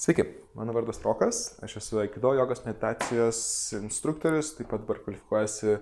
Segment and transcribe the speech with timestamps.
[0.00, 0.24] Sveiki,
[0.54, 3.40] mano vardas Rokas, aš esu Aikido jogos meditacijos
[3.76, 5.74] instruktorius, taip pat dabar kvalifikuojasi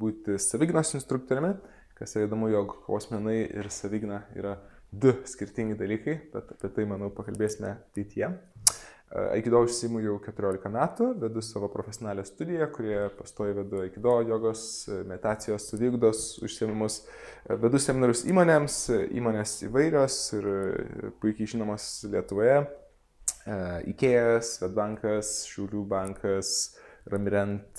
[0.00, 1.50] būti savignos instruktoriumi,
[1.98, 4.54] kas yra įdomu, jog kovos menai ir savigna yra
[4.88, 8.30] du skirtingi dalykai, bet apie tai, manau, pakalbėsime ateityje.
[9.26, 14.64] Aikido užsimu jau 14 metų, vedu savo profesionalią studiją, kurie pastoju vedu Aikido jogos,
[15.02, 17.02] meditacijos, savigdos užsiemimus,
[17.66, 18.80] vedu seminarus įmonėms,
[19.20, 20.50] įmonės įvairios ir
[21.20, 22.64] puikiai žinomos Lietuvoje
[23.46, 26.50] Ikėjas, Svetbankas, Šiaulių bankas,
[27.06, 27.78] Ramirent,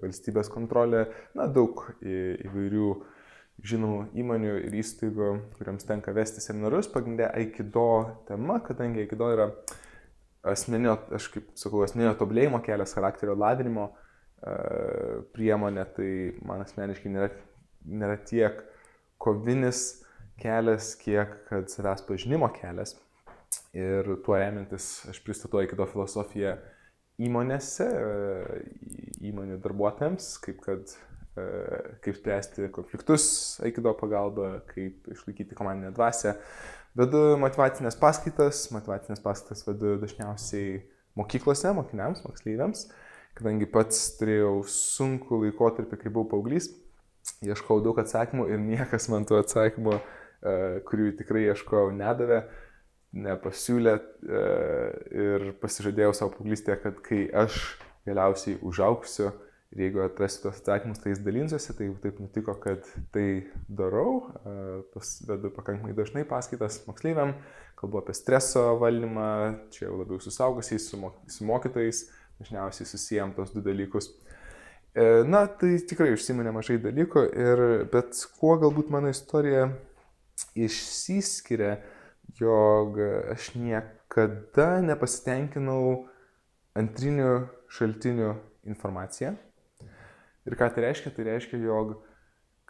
[0.00, 1.04] valstybės kontrolė,
[1.36, 2.88] na, daug įvairių
[3.66, 5.28] žinomų įmonių ir įstaigų,
[5.58, 7.88] kuriams tenka vesti seminarus, pagrindė Aikido
[8.28, 9.50] tema, kadangi Aikido yra
[10.46, 13.90] asmenio, aš kaip sakau, asmenio tobulėjimo kelias, charakterio lavinimo
[15.36, 16.10] priemonė, tai
[16.46, 17.30] man asmeniškai nėra,
[17.84, 18.60] nėra tiek
[19.22, 20.02] kovinis
[20.40, 22.94] kelias, kiek kad savęs pažinimo kelias.
[23.76, 26.56] Ir tuo remintis aš pristatau Aikido filosofiją
[27.20, 27.86] įmonėse,
[29.24, 30.96] įmonių darbuotojams, kaip kad
[32.00, 33.26] kaip spręsti konfliktus
[33.64, 36.36] Aikido pagalba, kaip išlaikyti komandinę dvasę.
[36.96, 40.78] Vedu motivacinės paskaitas, motivacinės paskaitas vedu dažniausiai
[41.16, 42.86] mokyklose, mokiniams, moksleiviams,
[43.36, 46.70] kadangi pats turėjau sunku laikotarpį, kai buvau paauglys,
[47.44, 49.98] ieškau daug atsakymų ir niekas man tų atsakymų,
[50.88, 52.46] kurių tikrai ieškojau, nedavė
[53.16, 54.44] nepasiūlė e,
[55.24, 57.58] ir pasižadėjau savo paauglystėje, kad kai aš
[58.06, 59.30] galiausiai užauksiu
[59.74, 63.26] ir jeigu atrasiu tos atsakymus, tai jais dalinsiuosi, tai taip nutiko, kad tai
[63.68, 67.34] darau, e, vedu pakankamai dažnai paskaitas moksleiviam,
[67.80, 69.30] kalbu apie streso valdymą,
[69.74, 72.06] čia jau labiau su saugusiais, su, mo su mokytojais,
[72.40, 74.12] dažniausiai susijęm tos du dalykus.
[74.96, 79.68] E, na, tai tikrai užsiminė nemažai dalykų, ir, bet kuo galbūt mano istorija
[80.56, 81.76] išsiskiria,
[82.40, 82.98] jog
[83.32, 86.06] aš niekada nepasitenkinau
[86.76, 87.30] antrinių
[87.72, 88.32] šaltinių
[88.68, 89.34] informaciją.
[90.46, 91.12] Ir ką tai reiškia?
[91.14, 91.96] Tai reiškia, jog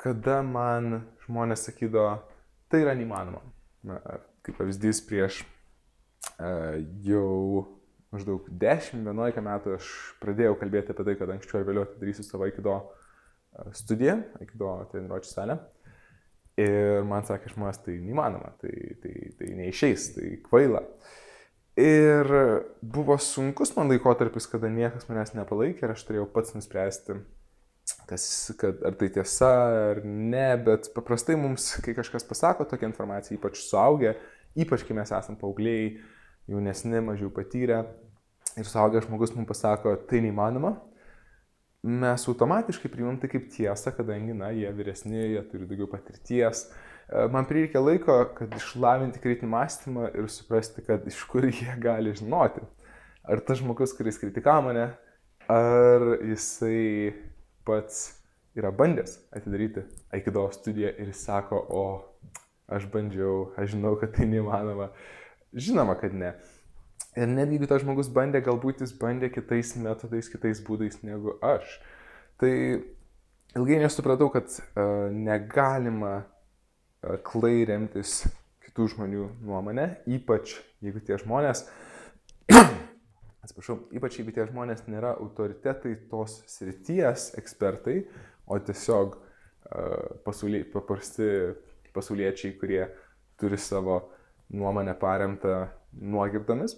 [0.00, 2.20] kada man žmonės sakydavo,
[2.72, 3.42] tai yra neįmanoma.
[3.86, 4.00] Na,
[4.46, 7.66] kaip pavyzdys, prieš uh, jau
[8.14, 9.90] maždaug 10-11 metų aš
[10.22, 12.76] pradėjau kalbėti apie tai, kad anksčiau ar vėliau atidarysiu savo Aikido
[13.76, 15.58] studiją, Aikido treniruočio salę.
[16.56, 18.72] Ir man sakė žmonės, tai neįmanoma, tai,
[19.02, 20.80] tai, tai neišeis, tai kvaila.
[21.76, 22.30] Ir
[22.80, 27.18] buvo sunkus man laikotarpis, kada niekas manęs nepalaikė ir aš turėjau pats nuspręsti,
[28.08, 28.24] kas,
[28.56, 29.50] kad, ar tai tiesa
[29.90, 34.14] ar ne, bet paprastai mums, kai kažkas pasako tokią informaciją, ypač suaugę,
[34.56, 35.92] ypač kai mes esame paaugliai,
[36.48, 37.82] jaunesni, mažiau patyrę,
[38.56, 40.78] ir suaugęs žmogus mums pasako, tai neįmanoma,
[41.82, 46.66] mes automatiškai priimam tai kaip tiesą, kadangi, na, jie vyresni, jie turi daugiau patirties.
[47.06, 52.14] E, man prireikia laiko, kad išlavinti kritinį mąstymą ir suprasti, kad iš kur jie gali
[52.16, 52.64] žinoti.
[53.26, 54.90] Ar tas žmogus, kuris kritikavo mane,
[55.50, 57.14] ar jisai
[57.66, 58.16] pats
[58.56, 59.82] yra bandęs atidaryti
[60.14, 61.84] Aikido studiją ir sako, o
[62.72, 64.90] aš bandžiau, aš žinau, kad tai neįmanoma.
[65.54, 66.32] Žinoma, kad ne.
[67.16, 71.78] Ir netgi jeigu tas žmogus bandė, galbūt jis bandė kitais metodais, kitais būdais negu aš.
[72.36, 72.52] Tai
[73.56, 78.18] ilgai nesupratau, kad uh, negalima uh, klai remtis
[78.66, 81.64] kitų žmonių nuomonę, ypač jeigu tie žmonės,
[83.46, 88.02] atsiprašau, ypač jeigu tie žmonės nėra autoritetai tos srities ekspertai,
[88.44, 91.30] o tiesiog uh, pasauly, paprasti
[91.96, 92.82] pasauliečiai, kurie
[93.40, 94.02] turi savo
[94.52, 95.62] nuomonę paremtą
[95.96, 96.76] nuogirdomis.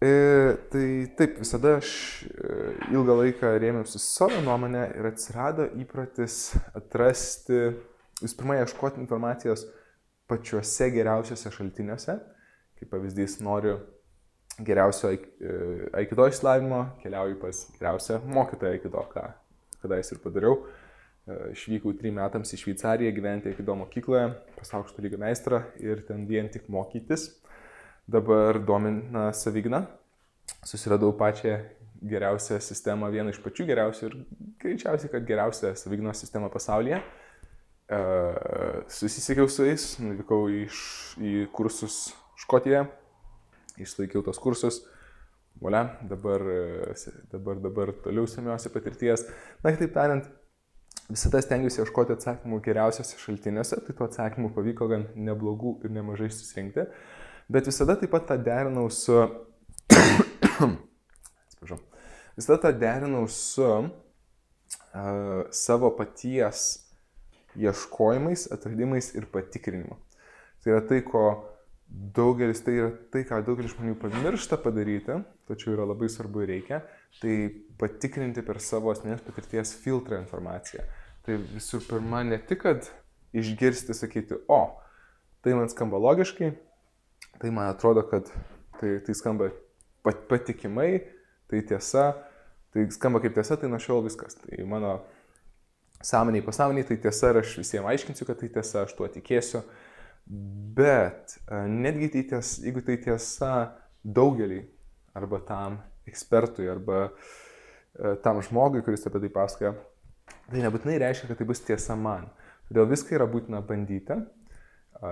[0.00, 0.86] E, tai
[1.16, 1.90] taip, visada aš
[2.24, 2.54] e,
[2.94, 7.58] ilgą laiką rėmiausi savo nuomonę ir atsirado įpratis atrasti,
[8.22, 9.66] vis pirma, ieškoti informacijos
[10.30, 12.16] pačiuose geriausiuose šaltiniuose.
[12.80, 13.76] Kaip pavyzdys, noriu
[14.64, 15.18] geriausio e,
[16.00, 19.26] aikido išsilavinimo, keliauju pas geriausią mokytoją aikido, ką
[19.84, 20.62] kadais ir padariau.
[21.28, 26.24] E, išvykau trim metams į Šveicariją gyventi aikido mokykloje, pas aukšto lygio meistrą ir ten
[26.30, 27.34] vien tik mokytis
[28.10, 29.86] dabar domina savigna.
[30.64, 31.58] Susiradau pačią
[32.02, 34.16] geriausią sistemą, vieną iš pačių geriausių ir
[34.62, 37.00] greičiausiai, kad geriausią savignos sistemą pasaulyje.
[37.90, 40.80] Uh, susisiekiau su jais, nuvykau iš,
[41.18, 42.86] į kursus Škotijoje,
[43.82, 44.82] išlaikiau tos kursus,
[45.60, 46.40] Volia, dabar,
[47.28, 49.26] dabar, dabar toliau semiuosi patirties.
[49.60, 50.28] Na, kitaip tariant,
[51.10, 56.86] visada stengiuosi ieškoti atsakymų geriausiose šaltiniuose, tai tų atsakymų pavyko gan neblogų ir nemažai susirinkti.
[56.86, 57.19] Uh,
[57.50, 59.16] Bet visada taip pat tą derinau su...
[60.60, 61.80] Atsiprašau.
[62.38, 63.90] Visada tą derinau su uh,
[65.50, 66.86] savo paties
[67.58, 69.98] ieškojimais, atradimais ir patikrinimu.
[70.62, 71.24] Tai yra tai, ko
[71.90, 75.18] daugelis tai yra tai, ką daugelis žmonių pamiršta padaryti,
[75.50, 76.82] tačiau yra labai svarbu ir reikia,
[77.18, 77.34] tai
[77.80, 80.86] patikrinti per savo asmenės patirties filtrą informaciją.
[81.26, 82.86] Tai visų pirma, ne tik, kad
[83.34, 84.62] išgirsti, sakyti, o,
[85.42, 86.54] tai man skamba logiškai,
[87.40, 88.28] tai man atrodo, kad
[88.80, 89.50] tai, tai skamba
[90.04, 91.00] pat, patikimai,
[91.48, 92.10] tai tiesa,
[92.72, 94.36] tai skamba kaip tiesa, tai nuo šiol viskas.
[94.40, 94.98] Tai mano
[96.04, 99.62] sąmoniai, pasąmoniai, tai tiesa ir aš visiems aiškinsiu, kad tai tiesa, aš tuo tikėsiu.
[100.76, 103.52] Bet e, netgi tai tiesa, jeigu tai tiesa
[104.04, 104.66] daugeliai,
[105.16, 109.72] arba tam ekspertui, arba e, tam žmogui, kuris apie tai pasakoja,
[110.50, 112.28] tai nebūtinai reiškia, kad tai bus tiesa man.
[112.68, 114.20] Todėl viską yra būtina bandyti,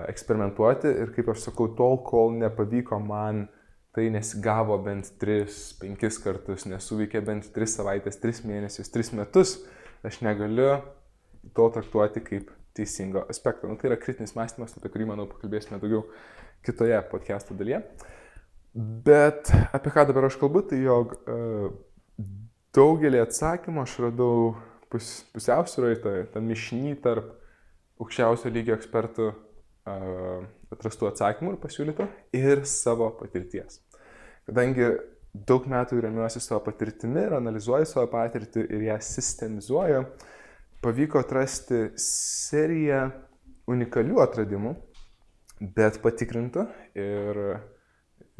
[0.09, 3.47] eksperimentuoti ir kaip aš sakau, tol, kol nepavyko man
[3.95, 9.57] tai nesigavo bent 3-5 kartus, nesuveikė bent 3 savaitės, 3 mėnesius, 3 metus,
[10.05, 10.77] aš negaliu
[11.57, 13.67] to traktuoti kaip teisingo aspekto.
[13.67, 16.05] Nu, tai yra kritinis mąstymas, apie kurį, manau, pakalbėsime daugiau
[16.65, 17.81] kitoje podcast'o dalyje.
[19.05, 21.71] Bet apie ką dabar aš kalbu, tai jog uh,
[22.77, 24.53] daugelį atsakymų aš radau
[24.93, 27.33] pus, pusiausvyroj, tą, tą mišinį tarp
[27.99, 29.31] aukščiausio lygio ekspertų
[29.87, 33.79] atrastų atsakymų ir pasiūlytų ir savo patirties.
[34.49, 34.89] Kadangi
[35.33, 40.03] daug metų remiuosi savo patirtimi ir analizuoju savo patirtį ir ją sistemizuoju,
[40.83, 43.09] pavyko atrasti seriją
[43.69, 44.73] unikalių atradimų,
[45.75, 46.65] bet patikrintų
[46.97, 47.41] ir,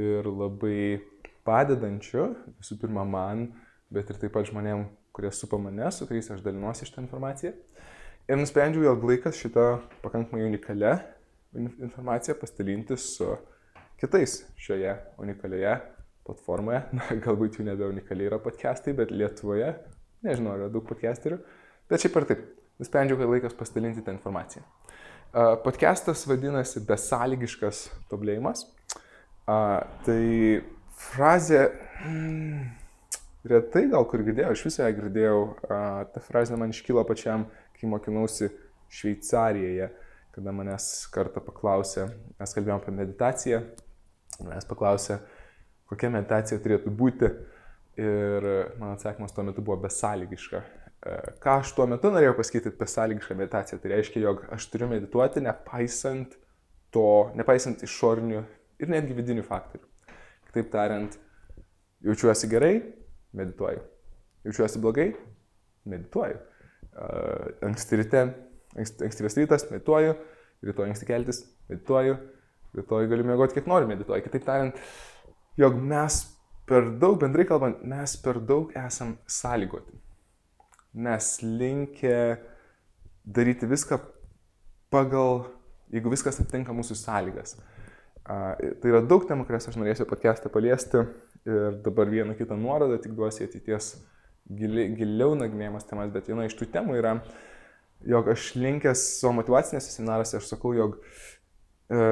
[0.01, 0.99] ir labai
[1.47, 2.25] padedančių,
[2.61, 3.49] visų pirma man,
[3.93, 7.53] bet ir taip pat žmonėm, kurie supa mane, su kuriais aš dalinuosi šitą informaciją.
[8.29, 10.97] Ir nusprendžiau, jog laikas šitą pakankamai unikalią
[11.53, 13.29] informaciją pasidalinti su
[13.99, 15.75] kitais šioje unikalioje
[16.25, 16.83] platformoje.
[16.97, 19.73] Na, galbūt jų nebe unikaliai yra podcastai, bet Lietuvoje,
[20.25, 21.39] nežinau, yra daug podcasterių.
[21.89, 22.43] Bet šiaip ar taip,
[22.81, 24.65] nusprendžiau, kad laikas pasidalinti tą informaciją.
[25.63, 28.65] Podcastas vadinasi besąlygiškas tobulėjimas.
[29.45, 30.23] Tai
[30.99, 31.63] frazė,
[32.01, 32.63] hmm,
[33.49, 35.41] retai gal kur girdėjau, aš visą ją girdėjau,
[36.13, 37.47] ta frazė man iškilo pačiam
[37.77, 38.49] kai mokinausi
[38.89, 39.89] Šveicarijoje,
[40.39, 42.05] kada manęs kartą paklausė,
[42.39, 43.59] mes kalbėjome apie meditaciją,
[44.39, 45.19] manęs paklausė,
[45.91, 47.27] kokia meditacija turėtų būti
[47.99, 48.47] ir
[48.79, 50.61] mano atsakymas tuo metu buvo besąlygiška.
[50.63, 55.43] E, ką aš tuo metu norėjau pasakyti besąlygišką meditaciją, tai reiškia, jog aš turiu medituoti
[55.43, 56.37] nepaisant
[56.95, 58.43] to, nepaisant išorinių
[58.79, 59.83] ir netgi vidinių faktorių.
[60.47, 61.19] Kitaip tariant,
[62.07, 62.77] jaučiuosi gerai,
[63.35, 63.83] medituoju.
[64.47, 65.11] Jaučiuosi blogai,
[65.89, 66.39] medituoju
[67.65, 68.23] anksti ryte,
[68.77, 70.15] ankstyvas rytas, medituoju,
[70.65, 72.17] rytoj anksti keltis, medituoju,
[72.77, 74.25] rytoj galiu mėgoti kiek noriu, medituoju.
[74.25, 74.83] Kitaip tariant,
[75.59, 76.21] jog mes
[76.69, 79.97] per daug, bendrai kalbant, mes per daug esam sąlygoti.
[80.99, 82.37] Mes linkę
[83.25, 83.99] daryti viską
[84.93, 85.43] pagal,
[85.93, 87.57] jeigu viskas atitinka mūsų sąlygas.
[88.29, 91.01] Uh, tai yra daug temų, kurias aš norėsiu podcast'e paliesti
[91.49, 93.95] ir dabar vieną kitą nuorodą tik duosiu ateities
[94.49, 97.15] gili, giliau nagrinėjamas temas, bet viena iš tų temų yra,
[98.07, 100.99] jog aš linkęs savo motivacinėse seminaruose, aš sakau, jog
[101.91, 102.03] e,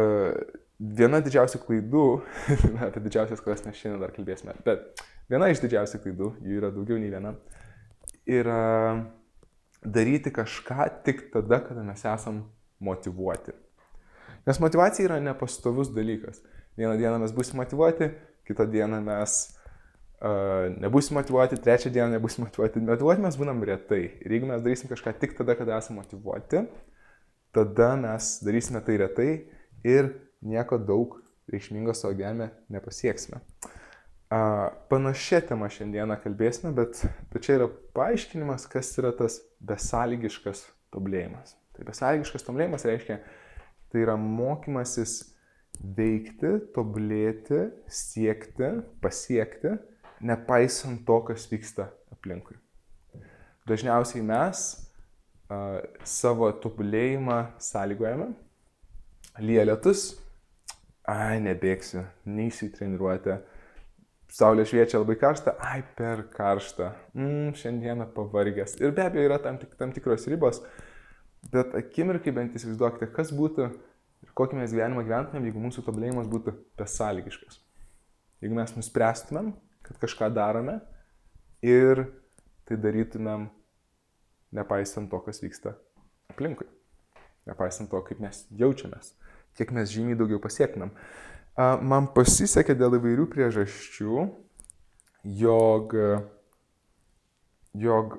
[1.00, 2.07] viena didžiausių klaidų,
[2.88, 7.00] apie didžiausias klaidas mes šiandien dar kalbėsime, bet viena iš didžiausių klaidų, jų yra daugiau
[7.01, 7.36] nei viena,
[8.28, 8.62] yra
[9.86, 12.44] daryti kažką tik tada, kada mes esam
[12.84, 13.56] motivuoti.
[14.48, 16.39] Nes motivacija yra nepastovus dalykas.
[16.80, 18.12] Vieną dieną mes būsime motivuoti,
[18.48, 19.56] kitą dieną mes
[20.22, 22.82] nebūsim motivuoti, trečią dieną nebūsim motivuoti.
[22.82, 24.18] Motivuoti mes būnam retai.
[24.25, 26.63] Ir jeigu mes darysim kažką tik tada, kada esame motivuoti,
[27.53, 29.30] tada mes darysime tai retai
[29.86, 30.10] ir
[30.41, 31.20] nieko daug
[31.51, 33.39] reikšmingo savo gyvenime nepasieksime.
[34.89, 37.00] Panašia tema šiandieną kalbėsime, bet,
[37.32, 41.53] bet čia yra paaiškinimas, kas yra tas besąlygiškas tobulėjimas.
[41.77, 43.22] Tai besąlygiškas tobulėjimas reiškia,
[43.94, 45.22] tai yra mokymasis
[45.77, 49.77] veikti, tobulėti, siekti, pasiekti
[50.21, 52.57] nepaisant to, kas vyksta aplinkui.
[53.67, 54.63] Dažniausiai mes
[55.50, 58.31] a, savo tobulėjimą sąlygojame.
[59.43, 60.07] Lyja lietus,
[61.07, 63.41] ai, nebėgsiu, neįsiu treniruotę.
[64.33, 66.91] Saulė šviečia labai karšta, ai, per karšta.
[67.15, 68.75] Mm, šiandieną pavargęs.
[68.81, 70.63] Ir be abejo yra tam, tik, tam tikros ribos,
[71.53, 73.69] bet akimirkai bent įsivaizduokite, kas būtų
[74.25, 77.62] ir kokį mes gyvenimą gyventumėm, jeigu mūsų tobulėjimas būtų besąlygiškas.
[78.43, 79.53] Jeigu mes nuspręstumėm,
[79.88, 80.79] kad kažką darome
[81.65, 82.06] ir
[82.67, 83.48] tai darytumėm
[84.58, 85.75] nepaisant to, kas vyksta
[86.32, 86.67] aplinkui.
[87.48, 89.13] Nepaisant to, kaip mes jaučiamės,
[89.56, 90.91] kiek mes žymiai daugiau pasiektumėm.
[91.58, 94.25] Man pasisekė dėl įvairių priežasčių,
[95.39, 95.96] jog,
[97.74, 98.17] jog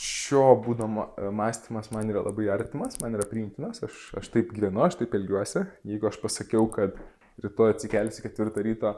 [0.00, 4.96] šio būdo mąstymas man yra labai artimas, man yra priimtinas, aš, aš taip gyvenu, aš
[5.02, 5.66] taip elgiuosi.
[5.86, 6.96] Jeigu aš pasakiau, kad
[7.44, 8.94] rytoj atsikelsiu ketvirtą ryto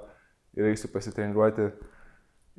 [0.58, 1.68] ir eisiu pasitreniruoti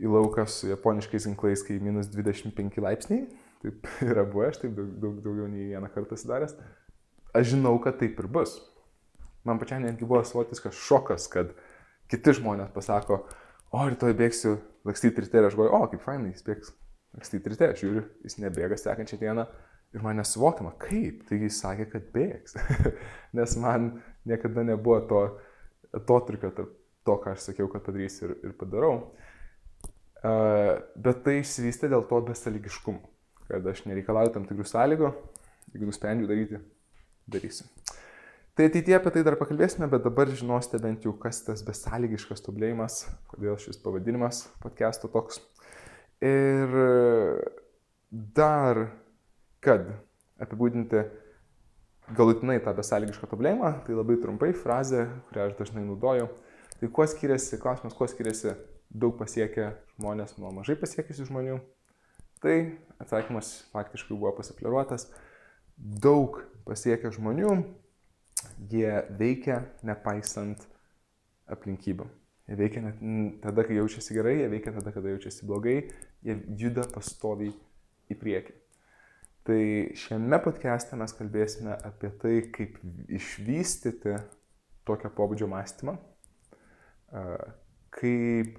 [0.01, 3.27] į lauką su japoniškais ginklais, kai minus 25 laipsniai,
[3.63, 6.55] taip yra buvę, aš taip daug, daug daugiau nei vieną kartą sudaręs,
[7.33, 8.57] aš žinau, kad taip ir bus.
[9.43, 11.51] Man pačiam netgi buvo savotiškas šokas, kad
[12.11, 13.25] kiti žmonės pasako,
[13.73, 14.55] o rytoj bėgsiu
[14.87, 15.41] lakstyti ryte.
[15.41, 16.71] Ir aš galvoju, o kaip fainai, jis bėgs
[17.17, 19.45] lakstyti ryte, aš žiūriu, jis nebėga sekančią dieną
[19.93, 22.55] ir man nesuvokiama, kaip, taigi jis sakė, kad bėgs,
[23.37, 23.91] nes man
[24.29, 25.25] niekada nebuvo to
[25.93, 26.71] atotrukio tarp
[27.07, 28.95] to, ką aš sakiau, kad padarysiu ir, ir padarau.
[30.23, 33.01] Uh, bet tai išsivystė dėl to besaligiškumo,
[33.49, 35.09] kad aš nereikalauju tam tikrų sąlygų,
[35.73, 36.61] jeigu nusprendžiu daryti,
[37.27, 37.67] darysiu.
[38.53, 42.99] Tai ateityje apie tai dar pakalbėsime, bet dabar žinosite bent jau, kas tas besąlygiškas tobulėjimas,
[43.31, 45.41] kodėl šis pavadinimas podcast'o toks.
[46.21, 46.75] Ir
[48.37, 48.83] dar,
[49.65, 49.89] kad
[50.45, 51.01] apibūdinti
[52.13, 56.29] galutinai tą besąlygišką tobulėjimą, tai labai trumpai frazė, kurią aš dažnai naudoju.
[56.83, 58.51] Tai kuo skiriasi, klausimas, kuo skiriasi
[58.91, 61.53] daug pasiekę žmonės nuo mažai pasiekiusių žmonių?
[62.43, 62.55] Tai
[62.99, 65.07] atsakymas faktiškai buvo pasipleruotas.
[65.79, 67.55] Daug pasiekę žmonių
[68.67, 70.67] jie veikia nepaisant
[71.55, 72.11] aplinkybių.
[72.51, 72.99] Jie veikia net
[73.47, 75.79] tada, kai jaučiasi gerai, jie veikia tada, kada jaučiasi blogai,
[76.27, 77.55] jie juda pastoviai
[78.11, 78.59] į priekį.
[79.47, 79.63] Tai
[80.03, 84.19] šiame podcast'e mes kalbėsime apie tai, kaip išvystyti
[84.83, 86.01] tokio pobūdžio mąstymą,
[87.93, 88.57] kaip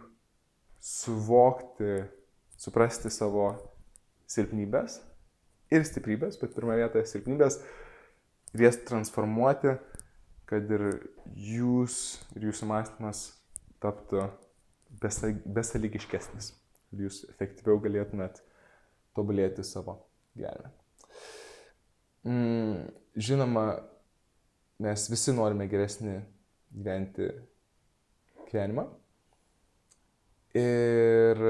[0.84, 2.04] suvokti,
[2.60, 3.48] suprasti savo
[4.30, 5.00] silpnybės
[5.74, 7.58] ir stiprybės, bet pirmoje vietoje silpnybės
[8.54, 9.74] ir jas transformuoti,
[10.48, 10.86] kad ir
[11.34, 13.24] jūs ir jūsų mąstymas
[13.82, 14.28] taptų
[15.02, 16.52] besaligiškesnis
[16.94, 18.38] ir jūs efektyviau galėtumėt
[19.16, 19.98] tobulėti savo
[20.36, 20.70] gyvenime.
[22.24, 23.64] Mm, žinoma,
[24.84, 26.20] mes visi norime geresnį
[26.74, 27.28] gyventi
[28.50, 28.86] gyvenimą.
[30.54, 31.40] Ir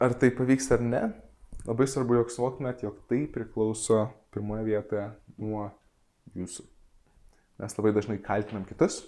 [0.00, 1.02] ar tai pavyks ar ne,
[1.68, 5.06] labai svarbu, jog suvoktumėt, jog tai priklauso pirmoje vietoje
[5.38, 5.68] nuo
[6.38, 6.64] jūsų.
[7.60, 9.02] Mes labai dažnai kaltinam kitus,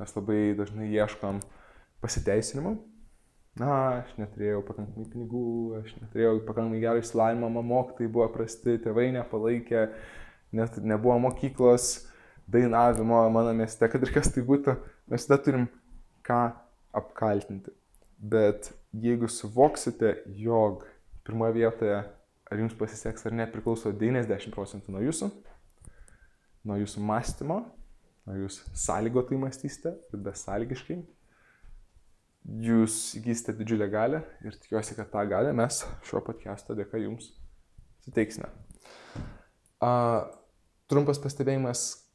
[0.00, 1.40] mes labai dažnai ieškom
[2.02, 2.74] pasiteisinimų.
[3.56, 3.70] Na,
[4.02, 5.44] aš neturėjau pakankamai pinigų,
[5.78, 9.86] aš neturėjau pakankamai gerą išsilavinimą, mamoktai buvo prasti, tėvai nepalaikė,
[10.58, 11.86] net nebuvo mokyklos,
[12.46, 14.76] dainavimo mano mieste, kad ir kas tai būtų,
[15.10, 15.66] mes tada turim
[16.26, 16.40] ką
[16.96, 17.72] apkaltinti.
[18.16, 20.86] Bet jeigu suvoksite, jog
[21.26, 21.98] pirmoje vietoje
[22.46, 25.30] ar jums pasiseks ar ne, priklauso 90 procentų nuo jūsų,
[26.66, 27.58] nuo jūsų mąstymo,
[28.26, 31.00] nuo jūs sąlygotai mąstysite ir besąlygiškai.
[32.62, 37.32] Jūs įgysite didžiulę galę ir tikiuosi, kad tą galę mes šio podcast'o dėka jums
[38.06, 38.46] suteiksime.
[39.82, 40.22] Uh,
[40.86, 42.05] trumpas pastebėjimas,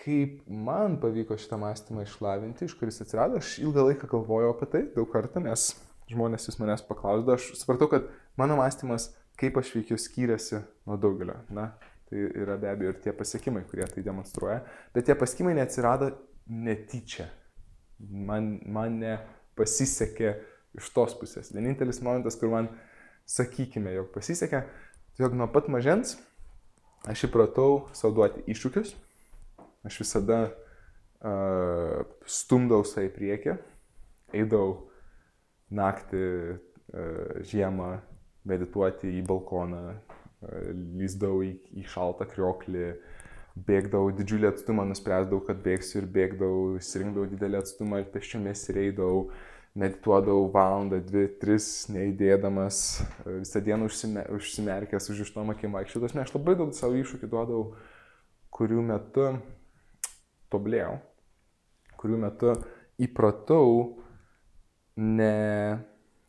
[0.00, 4.82] kaip man pavyko šitą mąstymą išlavinti, iš kuris atsirado, aš ilgą laiką galvojau apie tai
[4.94, 5.70] daug kartų, nes
[6.10, 8.08] žmonės vis manęs paklausdavo, aš supratau, kad
[8.40, 11.38] mano mąstymas kaip aš veikiu skiriasi nuo daugelio.
[11.54, 11.70] Na,
[12.08, 14.60] tai yra be abejo ir tie pasiekimai, kurie tai demonstruoja.
[14.94, 16.10] Bet tie pasiekimai neatsirado
[16.50, 17.30] netyčia.
[18.00, 20.34] Man, man nepasisekė
[20.80, 21.52] iš tos pusės.
[21.56, 22.70] Vienintelis momentas, kur man
[23.28, 24.64] sakykime, jog pasisekė,
[25.20, 26.18] jog nuo pat mažens
[27.08, 28.92] aš įpratau savo duoti iššūkius.
[29.86, 33.56] Aš visada uh, stumdau save į priekį,
[34.36, 34.74] eidavau
[35.72, 37.94] naktį, uh, žiemą
[38.48, 40.60] medituoti į balkoną, e,
[41.00, 42.86] lyzdavau į, į šaltą krioklį,
[43.66, 49.28] bėgdavau didžiulį atstumą, nuspręsdavau, kad bėgsiu ir bėgdavau, įsirinkdavau didelį atstumą ir pešiomis reidavau,
[49.78, 52.80] medituodavau valandą, dvi, tris, neįdėdamas,
[53.26, 56.16] visą dieną užsimer, užsimerkęs už ištom akim vaikščiotas.
[56.24, 57.74] Aš labai daug savo iššūkių duodavau,
[58.56, 59.28] kurių metu
[60.52, 60.98] tobulėjau,
[62.00, 62.54] kurių metu
[63.00, 64.00] įpratau
[65.00, 65.34] ne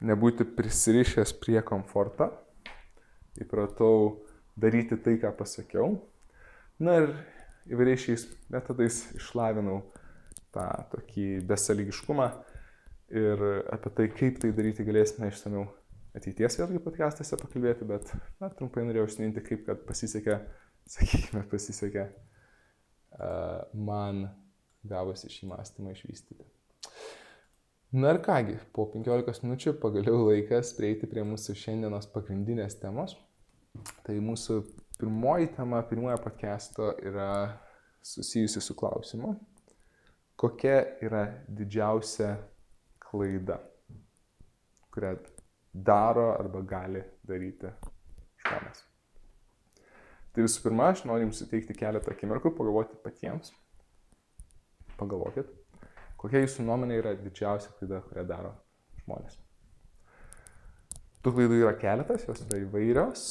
[0.01, 2.32] nebūti prisirišęs prie komforto,
[3.42, 4.24] įpratau
[4.60, 6.00] daryti tai, ką pasakiau.
[6.82, 7.12] Na ir
[7.70, 9.84] įvairiais šiais metodais išlavinau
[10.56, 12.32] tą tokį besaligiškumą
[13.13, 15.68] ir apie tai, kaip tai daryti, galėsime išsamiau
[16.18, 18.10] ateities vėlgi podcastuose pakalbėti, bet
[18.42, 20.42] na, trumpai norėjau užsiminti, kaip kad pasisekė,
[20.98, 22.10] sakykime, pasisekė
[23.74, 24.25] man
[24.88, 26.46] gavosi šį mąstymą išvystyti.
[27.91, 33.18] Na ir kągi, po 15 minučių pagaliau laikas prieiti prie mūsų šiandienos pagrindinės temos.
[34.06, 34.62] Tai mūsų
[35.00, 37.27] pirmoji tema, pirmojo podcast'o yra
[38.03, 39.34] susijusi su klausimu,
[40.39, 42.32] kokia yra didžiausia
[43.03, 43.60] klaida,
[44.91, 45.18] kurią
[45.74, 47.75] daro arba gali daryti
[48.46, 48.90] žmonės.
[50.31, 53.51] Tai visų pirma, aš noriu jums suteikti keletą akimirkų pagalvoti patiems.
[55.00, 55.50] Pagalvokit,
[56.21, 58.53] kokia jūsų nuomonė yra didžiausia klaida, kurią daro
[59.01, 59.35] žmonės.
[61.21, 63.25] Tų klaidų yra keletas, jos yra įvairios,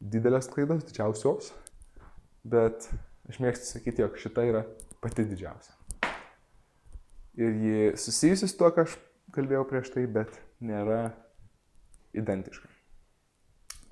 [0.00, 1.52] didelės klaidos, didžiausios,
[2.42, 2.88] bet
[3.28, 4.64] aš mėgstu sakyti, jog šita yra
[5.04, 5.76] pati didžiausia.
[7.38, 8.96] Ir ji susijusi su tuo, ką aš
[9.36, 10.34] kalbėjau prieš tai, bet
[10.64, 11.12] nėra
[12.16, 12.68] identiška.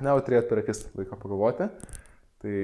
[0.00, 1.68] Na, o turėt per akis laiko pagalvoti,
[2.40, 2.56] tai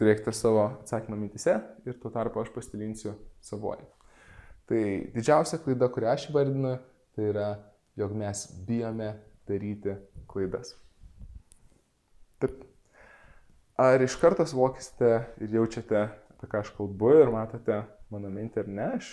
[0.00, 3.86] turėkite savo atsakymą mintise ir tuo tarpu aš pasidalinsiu savoji.
[4.70, 4.82] Tai
[5.14, 6.76] didžiausia klaida, kurią aš įvardinu,
[7.16, 7.48] tai yra,
[7.98, 9.10] jog mes bijome
[9.48, 9.96] daryti
[10.30, 10.74] klaidas.
[12.42, 12.62] Taip.
[13.82, 15.10] Ar iš karto suvokysite
[15.42, 19.10] ir jaučiate, apie ką aš kalbu ir matote mano mintį ar ne, aš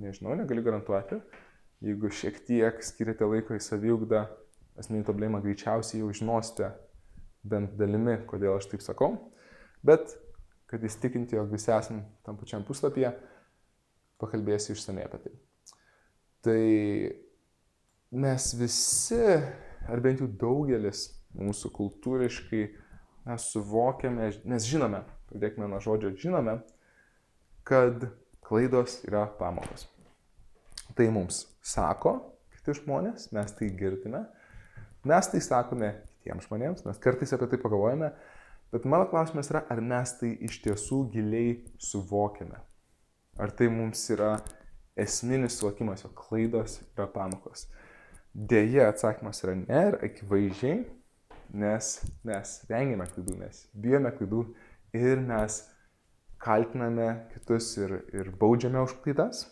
[0.00, 1.20] nežinau, negaliu garantuoti.
[1.84, 4.24] Jeigu šiek tiek skiriate laiko į saviugdą,
[4.80, 6.70] asmeninį tobulėjimą, greičiausiai jau žinosite
[7.50, 9.12] bent dalimi, kodėl aš taip sakau.
[9.86, 10.14] Bet,
[10.70, 13.12] kad įstikinti, jog visi esame tam pačiam puslapyje,
[14.20, 15.34] pakalbėsiu išsamei apie tai.
[16.46, 16.62] Tai
[18.22, 19.22] mes visi,
[19.86, 22.62] ar bent jau daugelis mūsų kultūriškai,
[23.26, 26.60] mes suvokiame, mes žinome, pradėkime nuo žodžio žinome,
[27.66, 28.08] kad
[28.46, 29.88] klaidos yra pamokos.
[30.96, 32.14] Tai mums sako
[32.54, 34.22] kiti žmonės, mes tai girdime,
[35.06, 35.92] mes tai sakome
[36.26, 38.10] kitiems žmonėms, mes kartais apie tai pagalvojame,
[38.74, 42.58] bet mano klausimas yra, ar mes tai iš tiesų giliai suvokiame.
[43.38, 44.36] Ar tai mums yra
[44.98, 47.68] esminis suvokimas, jo klaidos yra pamokos.
[48.34, 50.80] Deja, atsakymas yra ne ir akivaizdžiai,
[51.56, 51.92] nes
[52.26, 54.42] mes vengiame klaidų, mes bijome klaidų
[54.96, 55.60] ir mes
[56.42, 59.46] kaltiname kitus ir, ir baudžiame už klaidas.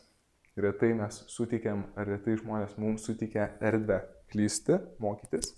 [0.55, 5.55] Retai mes sutikiam, ar retai žmonės mums sutikia erdvę klysti, mokytis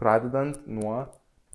[0.00, 1.04] pradedant nuo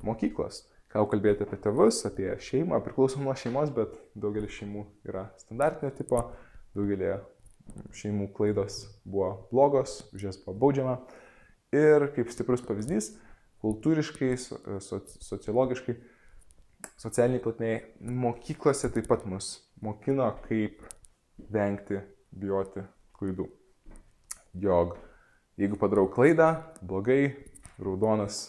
[0.05, 0.65] mokyklos.
[0.91, 6.25] Ką kalbėti apie tėvus, apie šeimą, priklausom nuo šeimos, bet daugelis šeimų yra standartinio tipo,
[6.75, 7.13] daugelį
[7.95, 10.98] šeimų klaidos buvo blogos, už jas buvo baudžiama.
[11.72, 13.13] Ir kaip stiprus pavyzdys,
[13.63, 14.33] kultūriškai,
[15.24, 15.96] sociologiškai,
[17.00, 20.83] socialiniai platmėje, mokyklose taip pat mus mokino, kaip
[21.53, 22.01] vengti,
[22.35, 22.83] bijoti
[23.16, 23.48] klaidų.
[24.59, 24.98] Jog
[25.61, 27.31] jeigu padarau klaidą, blogai,
[27.81, 28.41] raudonas,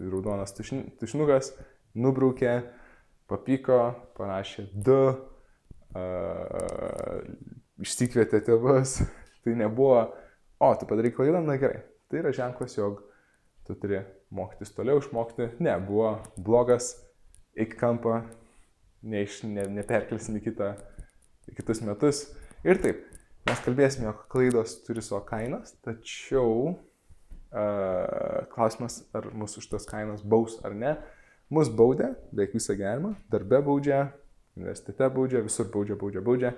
[0.00, 1.52] raudonas tušnukas,
[1.96, 2.54] nubraukė,
[3.30, 3.80] papyko,
[4.16, 5.00] parašė du,
[5.96, 7.20] uh,
[7.82, 9.00] išsikvietė tėvus,
[9.44, 10.00] tai nebuvo,
[10.60, 11.82] o, tu padarai klaidą, na gerai.
[12.06, 13.00] Tai yra ženklas, jog
[13.66, 15.50] tu turi mokytis toliau išmokti.
[15.64, 16.92] Ne, buvo blogas,
[17.58, 18.20] eik kampą,
[19.06, 20.74] neiš, ne, neperkelsim į, kitą,
[21.50, 22.22] į kitus metus.
[22.66, 23.02] Ir taip,
[23.48, 26.76] mes kalbėsime, jog klaidos turi savo kainas, tačiau
[28.52, 30.96] klausimas, ar mūsų už tas kainas baus ar ne.
[31.52, 34.08] Mus baudė beveik visą gyvenimą, darbe baudžia,
[34.58, 36.52] universitete baudžia, visur baudžia, baudžia, baudžia.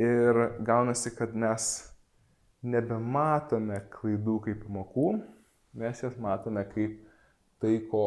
[0.00, 1.68] Ir gaunasi, kad mes
[2.64, 5.08] nebematome klaidų kaip pamokų,
[5.76, 6.96] mes jas matome kaip
[7.60, 8.04] tai, ko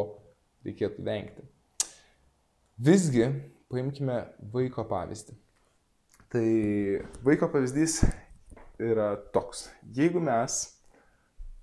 [0.66, 1.46] reikėtų vengti.
[2.82, 3.28] Visgi,
[3.72, 4.18] paimkime
[4.52, 5.38] vaiko pavyzdį.
[6.34, 6.48] Tai
[7.24, 8.02] vaiko pavyzdys
[8.82, 9.70] yra toks.
[9.96, 10.75] Jeigu mes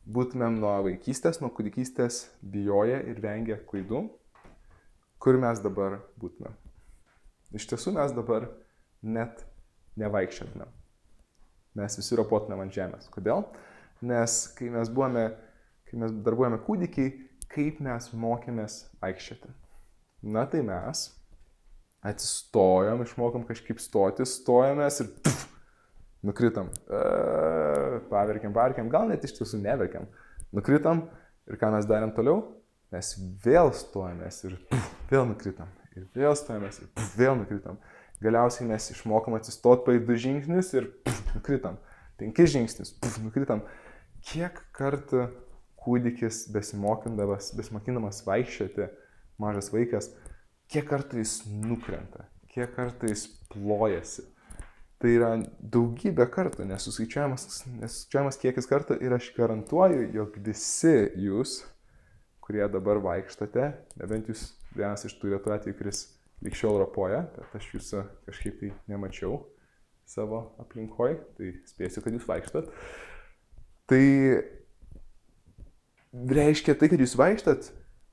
[0.07, 4.05] būtumėm nuo vaikystės, nuo kūdikystės bijoję ir vengę klaidų,
[5.23, 6.55] kur mes dabar būtumėm.
[7.55, 8.49] Iš tiesų mes dabar
[9.03, 9.45] net
[10.01, 10.71] nevaikščiotumėm.
[11.79, 13.09] Mes visi ropotumėm ant žemės.
[13.13, 13.47] Kodėl?
[14.03, 15.29] Nes kai mes buvome,
[15.89, 17.15] kai mes dar buvome kūdikiai,
[17.53, 19.53] kaip mes mokėmės vaikščioti.
[20.33, 21.07] Na tai mes
[22.03, 25.52] atsistojom, išmokom kažkaip stoti, stojomės ir pff,
[26.27, 26.71] nukritam.
[26.87, 27.03] E,
[28.11, 30.09] paverkiam, paverkiam, gal net iš tiesų neverkiam.
[30.55, 31.07] Nukritam
[31.51, 32.43] ir ką mes darėm toliau?
[32.93, 35.71] Mes vėl stojamės ir puf, vėl nukritam.
[35.97, 37.79] Ir vėl stojamės ir puf, vėl nukritam.
[38.23, 41.79] Galiausiai mes išmokom atsistot paį du žingsnius ir puf, nukritam.
[42.21, 43.65] Penkis žingsnius, puf, nukritam.
[44.23, 45.27] Kiek kartų
[45.83, 48.87] kūdikis besimokindamas, besimokindamas vaikščioti,
[49.43, 50.13] mažas vaikas,
[50.71, 54.29] kiek kartų jis nukrenta, kiek kartų jis plojasi,
[55.03, 55.33] Tai yra
[55.75, 60.93] daugybė kartų nesuskaičiuojamas, nesuskaičiuojamas kiekis kartų ir aš garantuoju, jog visi
[61.25, 61.57] jūs,
[62.43, 63.65] kurie dabar vaikštate,
[63.99, 66.05] nebent jūs vienas iš tų retų atvejų, kuris
[66.47, 69.41] likščiau ropoja, bet aš jūsų kažkaip tai nemačiau
[70.07, 72.71] savo aplinkoje, tai spėsiu, kad jūs vaikštat.
[73.91, 74.05] Tai
[76.39, 77.73] reiškia tai, kad jūs vaikštat,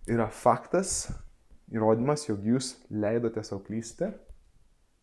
[0.10, 1.04] yra faktas,
[1.70, 4.10] įrodymas, jog jūs leidote savo klysti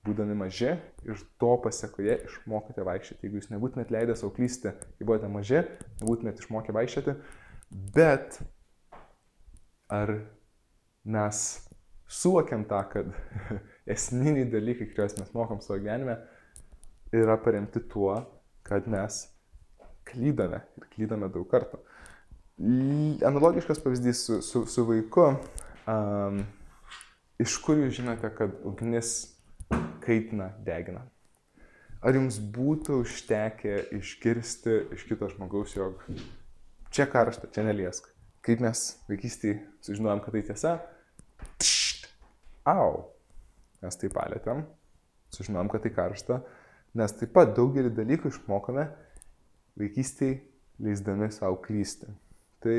[0.07, 3.27] būdami maži ir to pasiekoje išmokote vaikščioti.
[3.27, 5.65] Jeigu jūs nebūtumėt leidę savo klysti, kai buvote maži,
[6.01, 7.17] nebūtumėt išmokę vaikščioti,
[7.71, 8.39] Bet
[9.91, 10.13] ar
[11.05, 11.43] mes
[12.07, 13.11] suvokiam tą, kad
[13.95, 16.19] esminiai dalykai, kuriuos mes mokom savo gyvenime,
[17.15, 18.15] yra paremti tuo,
[18.67, 19.25] kad mes
[20.07, 21.83] klydame ir klydame daug kartų.
[23.27, 25.33] Analogiškas pavyzdys su, su, su vaiku.
[25.91, 26.45] Um,
[27.43, 29.17] iš kur jūs žinote, kad ugnis
[30.07, 31.05] kaitina, degina?
[32.07, 36.05] Ar jums būtų užtekę išgirsti iš kito žmogaus, jog
[36.95, 38.13] čia karšta, čia neliesk?
[38.47, 40.77] Kaip mes vaikystėje sužinojom, kad tai tiesa?
[41.59, 42.07] Pšt,
[42.71, 43.09] au,
[43.83, 44.63] mes tai palėtėm,
[45.35, 46.45] sužinojom, kad tai karšta,
[46.97, 48.87] Nes taip pat daugelį dalykų išmokome
[49.77, 50.39] vaikystėje
[50.81, 52.09] leisdami savo klysti.
[52.65, 52.79] Tai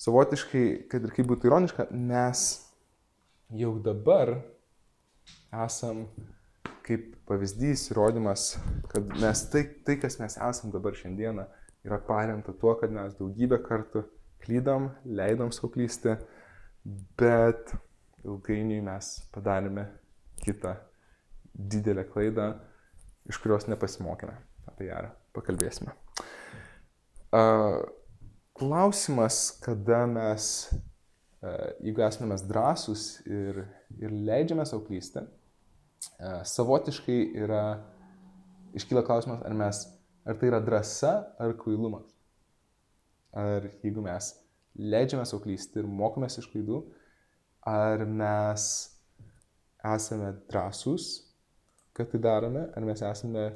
[0.00, 2.42] savotiškai, kad ir kaip būtų ironiška, mes
[3.56, 4.34] jau dabar
[5.64, 6.04] esam
[6.86, 8.52] kaip pavyzdys, įrodymas,
[8.92, 11.46] kad mes tai, tai, kas mes esam dabar šiandieną,
[11.86, 14.04] yra paremta tuo, kad mes daugybę kartų
[14.44, 16.14] klydom, leidom savo klysti,
[17.18, 17.74] bet
[18.26, 19.88] ilgainiui mes padarėme
[20.44, 20.76] kitą
[21.56, 22.52] didelę klaidą
[23.30, 24.36] iš kurios nepasimokėme.
[24.70, 25.94] Apie ją pakalbėsime.
[28.56, 30.50] Klausimas, kada mes,
[31.84, 33.64] jeigu esame mes drąsūs ir,
[34.00, 35.26] ir leidžiame savo klysti,
[36.48, 37.62] savotiškai yra,
[38.76, 39.82] iškyla klausimas, ar, mes,
[40.26, 42.08] ar tai yra drąsa ar kvailumas.
[43.36, 44.32] Ar jeigu mes
[44.76, 46.82] leidžiame savo klysti ir mokomės iš klaidų,
[47.68, 48.66] ar mes
[49.96, 51.26] esame drąsūs
[51.96, 53.46] kad tai darome, ar mes esame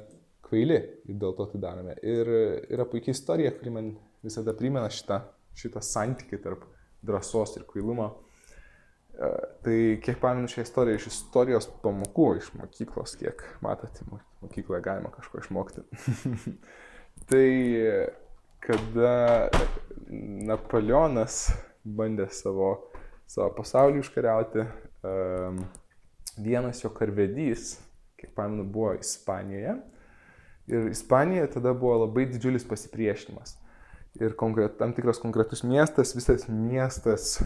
[0.41, 1.93] kvaili ir dėl to tai darome.
[2.01, 2.29] Ir
[2.73, 3.91] yra puikia istorija, kuri man
[4.25, 5.19] visada primena šitą,
[5.57, 6.65] šitą santykį tarp
[7.05, 8.09] drąsos ir kvailumo.
[9.15, 9.29] E,
[9.65, 14.05] tai kiek pamenu šią istoriją iš istorijos pamokų, iš mokyklos, kiek matote,
[14.43, 15.85] mokykloje galima kažko išmokti.
[17.29, 17.47] tai
[18.61, 19.49] kada
[20.51, 21.47] Napoleonas
[21.83, 22.73] bandė savo,
[23.25, 24.67] savo pasaulį užkariauti,
[26.37, 27.79] vienas jo karvedys
[28.21, 29.75] kiek pamenu, buvo Ispanijoje.
[30.67, 33.57] Ir Ispanijoje tada buvo labai didžiulis pasipriešinimas.
[34.19, 37.37] Ir konkret, tam tikras konkretus miestas, visas miestas,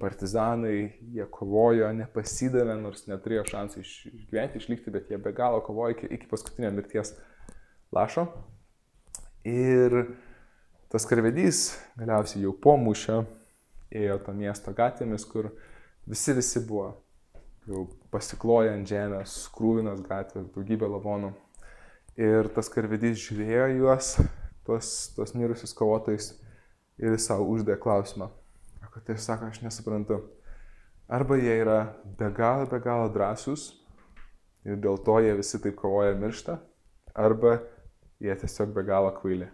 [0.00, 6.08] partizanai, jie kovojo, nepasidavė, nors neturėjo šansų išgyventi, išlikti, bet jie be galo kovojo iki,
[6.16, 7.12] iki paskutinio mirties
[7.92, 8.30] lašo.
[9.46, 9.98] Ir
[10.92, 13.20] tas karvedys galiausiai jau po mūšio
[13.92, 15.52] ėjo to miesto gatvėmis, kur
[16.08, 16.94] visi visi buvo
[17.66, 21.32] jau pasikloja ant žemės, krūvinas gatvės, daugybė lavonų.
[22.16, 24.14] Ir tas karvedys žiūrėjo juos,
[24.66, 26.32] tuos, tuos mirusius kovotojus
[27.02, 28.30] ir savo uždė klausimą.
[28.92, 30.22] Kad tai sako, aš nesuprantu.
[31.12, 31.80] Arba jie yra
[32.18, 33.68] be galo, be galo drąsūs
[34.66, 36.56] ir dėl to jie visi taip kovoja ir miršta,
[37.14, 37.58] arba
[38.22, 39.46] jie tiesiog be galo kvaili.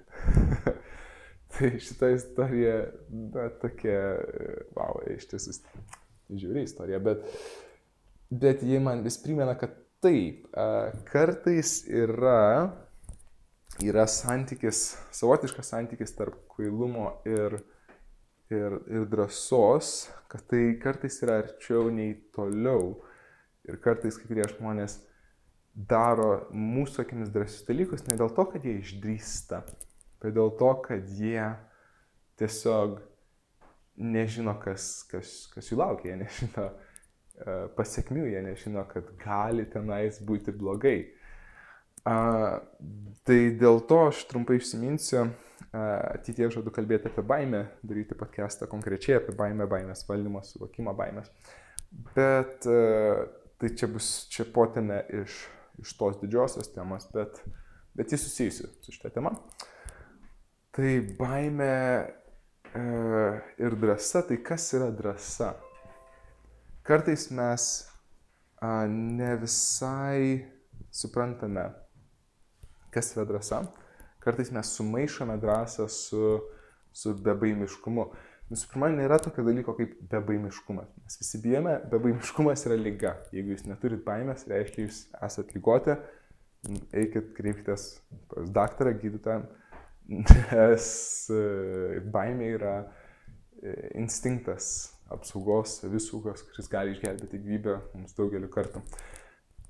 [1.53, 2.79] tai šita istorija,
[3.35, 3.98] na, tokia,
[4.79, 5.59] wow, iš tiesų,
[6.33, 7.27] žiūri istorija, bet
[8.33, 10.46] bet ji man vis primena, kad taip,
[11.12, 12.72] kartais yra,
[13.88, 17.59] yra santykis, savotiškas santykis tarp kvailumo ir,
[18.53, 22.95] ir, ir drąsos, kad tai kartais yra arčiau nei toliau.
[23.68, 24.99] Ir kartais kai kurie žmonės
[25.73, 29.62] daro mūsų akimis drąsius dalykus ne dėl to, kad jie išdrįsta,
[30.23, 31.47] bet dėl to, kad jie
[32.40, 32.99] tiesiog
[34.03, 36.66] nežino, kas, kas, kas jų laukia, jie nežino,
[37.42, 40.99] E, pasiekmių, jie nežino, kad gali tenais būti blogai.
[42.08, 42.60] A,
[43.26, 45.28] tai dėl to aš trumpai išsiminsiu,
[45.72, 51.30] ateitie žadu kalbėti apie baimę, daryti podcastą konkrečiai apie baimę, baimės valdymą, suvokimą baimės.
[52.16, 53.26] Bet a,
[53.62, 55.42] tai čia bus čia potėme iš,
[55.82, 57.38] iš tos didžiosios temos, bet,
[57.94, 59.36] bet jis susijusi su šitą temą.
[60.72, 62.86] Tai baimė e,
[63.62, 65.52] ir drąsa, tai kas yra drąsa?
[66.82, 67.88] kartais mes
[68.60, 70.46] a, ne visai
[70.90, 71.70] suprantame,
[72.92, 73.64] kas yra drąsa.
[74.22, 76.26] Kartais mes sumaišome drąsą su,
[76.94, 78.11] su bebaimiškumu.
[78.52, 80.90] Visų pirma, nėra tokio dalyko kaip bebaimiškumas.
[81.07, 83.14] Mes visi bijome, bebaimiškumas yra lyga.
[83.33, 85.96] Jeigu jūs neturit baimės, reiškia, jūs esate lygoti,
[86.92, 87.87] eikit kreipkitės
[88.31, 89.40] pas daktarą, gydytoją,
[90.12, 90.87] nes
[91.33, 94.68] e, baimė yra e, instinktas,
[95.12, 98.85] apsaugos, savisaugos, kuris gali išgelbėti gyvybę mums daugeliu kartų.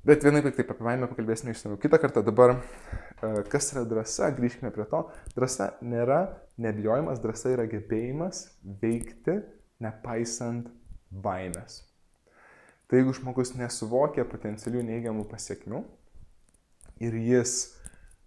[0.02, 2.24] Bet vienaip ir taip apie baimę pakalbėsime išsamiau kitą kartą.
[2.26, 5.04] Dabar, e, kas yra drąsa, grįžkime prie to.
[5.36, 6.24] Drąsa nėra
[6.58, 8.48] nebijojimas, drąsa yra gebėjimas
[8.82, 9.38] veikti
[9.82, 10.66] nepaisant
[11.12, 11.84] baimės.
[12.90, 15.84] Tai jeigu žmogus nesuvokia potencialių neigiamų pasiekmių
[17.06, 17.54] ir jis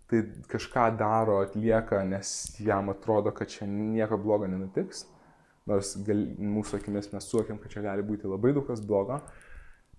[0.07, 5.03] tai kažką daro, atlieka, nes jam atrodo, kad čia nieko blogo nenutiks,
[5.67, 9.19] nors gal, mūsų akimis mes suokiam, kad čia gali būti labai daug kas blogo,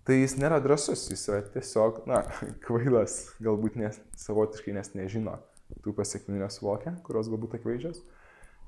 [0.07, 2.23] tai jis nėra drasus, jis yra tiesiog, na,
[2.67, 5.39] kvailas, galbūt nes, savotiškai nes nežino
[5.83, 8.03] tų pasiekmių nesuvokia, kurios galbūt akivaizdžios.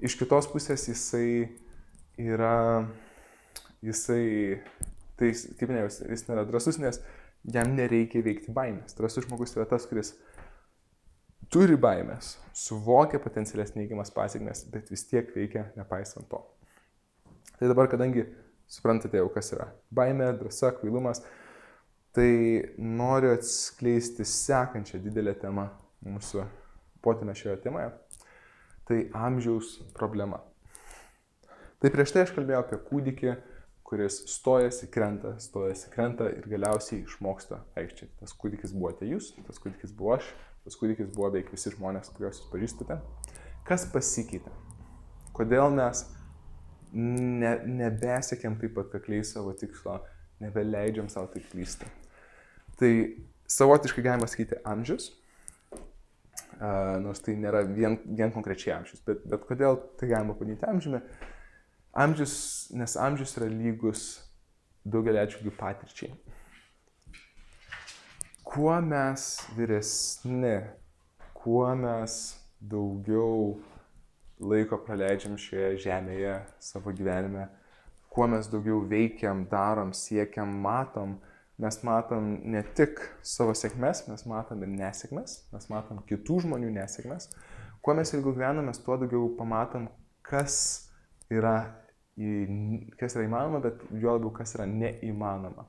[0.03, 1.59] Iš kitos pusės jisai
[2.18, 2.87] yra,
[3.83, 4.59] jisai,
[5.18, 7.01] tai kaip minėjau, jis nėra drasus, nes
[7.55, 8.96] jam nereikia veikti baimės.
[8.98, 10.14] Drasus žmogus yra tas, kuris
[11.53, 16.42] turi baimės, suvokia potencialias neigiamas pasiekmes, bet vis tiek veikia nepaisant to.
[17.59, 18.27] Tai dabar, kadangi
[18.69, 21.23] suprantate jau, kas yra baimė, drąsa, kvailumas,
[22.17, 22.31] tai
[22.79, 25.69] noriu atskleisti sekančią didelę temą
[26.05, 26.45] mūsų
[27.05, 27.93] potinę šioje temoje.
[28.89, 30.41] Tai amžiaus problema.
[31.79, 33.35] Tai prieš tai aš kalbėjau apie kūdikį,
[33.89, 38.11] kuris stojasi, krenta, stojasi, krenta ir galiausiai išmoksta aikščiai.
[38.21, 40.29] Tas kūdikis buvo atejus, tas kūdikis buvo aš,
[40.67, 42.99] tas kūdikis buvo beveik visi žmonės, kuriuos jūs pažįstate.
[43.69, 44.53] Kas pasikeitė?
[45.37, 46.03] Kodėl mes
[46.92, 49.98] ne, nebesiekėm taip pat kakliai savo tikslo,
[50.42, 51.88] nebeleidžiam savo taip klysti?
[52.79, 52.92] Tai
[53.51, 55.11] savotiškai galima sakyti amžius,
[55.72, 61.03] uh, nors tai nėra vien, vien konkrečiai amžius, bet, bet kodėl tai galima padinti amžiumi?
[61.98, 62.35] Amžius,
[62.77, 64.09] nes amžius yra lygus
[64.87, 66.12] daugelį atžvilgių patirčiai.
[68.48, 69.24] Kuo mes
[69.57, 70.55] vyresni,
[71.37, 72.14] kuo mes
[72.61, 73.59] daugiau
[74.40, 77.48] laiko praleidžiam šioje žemėje savo gyvenime,
[78.12, 81.18] kuo mes daugiau veikiam, darom, siekiam, matom,
[81.59, 87.31] mes matom ne tik savo sėkmes, mes matom ir nesėkmes, mes matom kitų žmonių nesėkmes.
[87.83, 89.90] Kuo mes ilgiau gyvename, tuo daugiau pamatom,
[90.27, 90.57] kas
[91.31, 91.59] yra
[92.98, 95.68] kas yra įmanoma, bet juo labiau kas yra neįmanoma.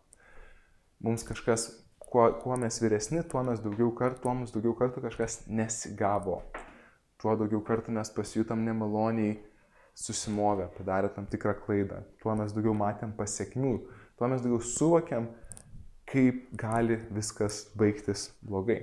[1.06, 1.68] Mums kažkas,
[2.02, 6.42] kuo, kuo mes vyresni, tuo mes daugiau kartų, tuo mums daugiau kartų kažkas nesigavo.
[7.20, 9.38] Tuo daugiau kartų mes pasijutam nemaloniai
[9.98, 12.04] susimovę, padarę tam tikrą klaidą.
[12.24, 13.74] Tuo mes daugiau matėm pasiekmių.
[14.20, 15.28] Tuo mes daugiau suvokiam,
[16.10, 18.80] kaip gali viskas baigtis blogai.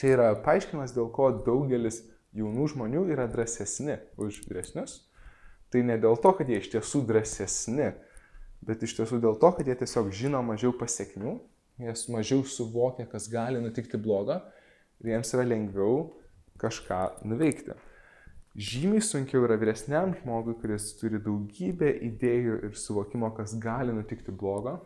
[0.00, 2.00] Čia yra paaiškinimas, dėl ko daugelis
[2.36, 5.00] jaunų žmonių yra drąsesni už vyresnius
[5.70, 7.92] Tai ne dėl to, kad jie iš tiesų drąsesni,
[8.66, 11.36] bet iš tiesų dėl to, kad jie tiesiog žino mažiau pasiekmių,
[11.80, 14.40] jie mažiau suvokia, kas gali nutikti blogo
[15.00, 16.08] ir jiems yra lengviau
[16.60, 17.76] kažką nuveikti.
[18.60, 24.80] Žymiai sunkiau yra vyresniam žmogui, kuris turi daugybę idėjų ir suvokimo, kas gali nutikti blogo.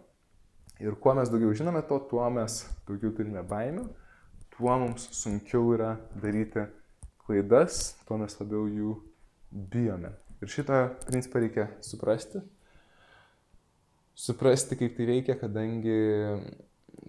[0.82, 2.58] Ir kuo mes daugiau žinome to, tuo mes
[2.88, 3.86] daugiau turime baimių,
[4.52, 6.66] tuo mums sunkiau yra daryti
[7.24, 8.98] klaidas, tuo mes labiau jų
[9.72, 10.12] bijome.
[10.42, 12.42] Ir šitą principą reikia suprasti.
[14.14, 15.96] Suprasti, kaip tai veikia, kadangi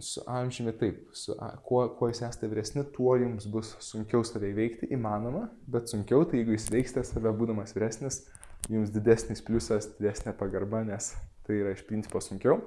[0.04, 1.36] su amžiumi taip, su,
[1.68, 6.42] kuo, kuo jūs esate vyresni, tuo jums bus sunkiau save įveikti, įmanoma, bet sunkiau, tai
[6.42, 8.24] jeigu jūs veiksite save būdamas vyresnis,
[8.72, 11.14] jums didesnis pliusas, didesnė pagarba, nes
[11.46, 12.60] tai yra iš principo sunkiau.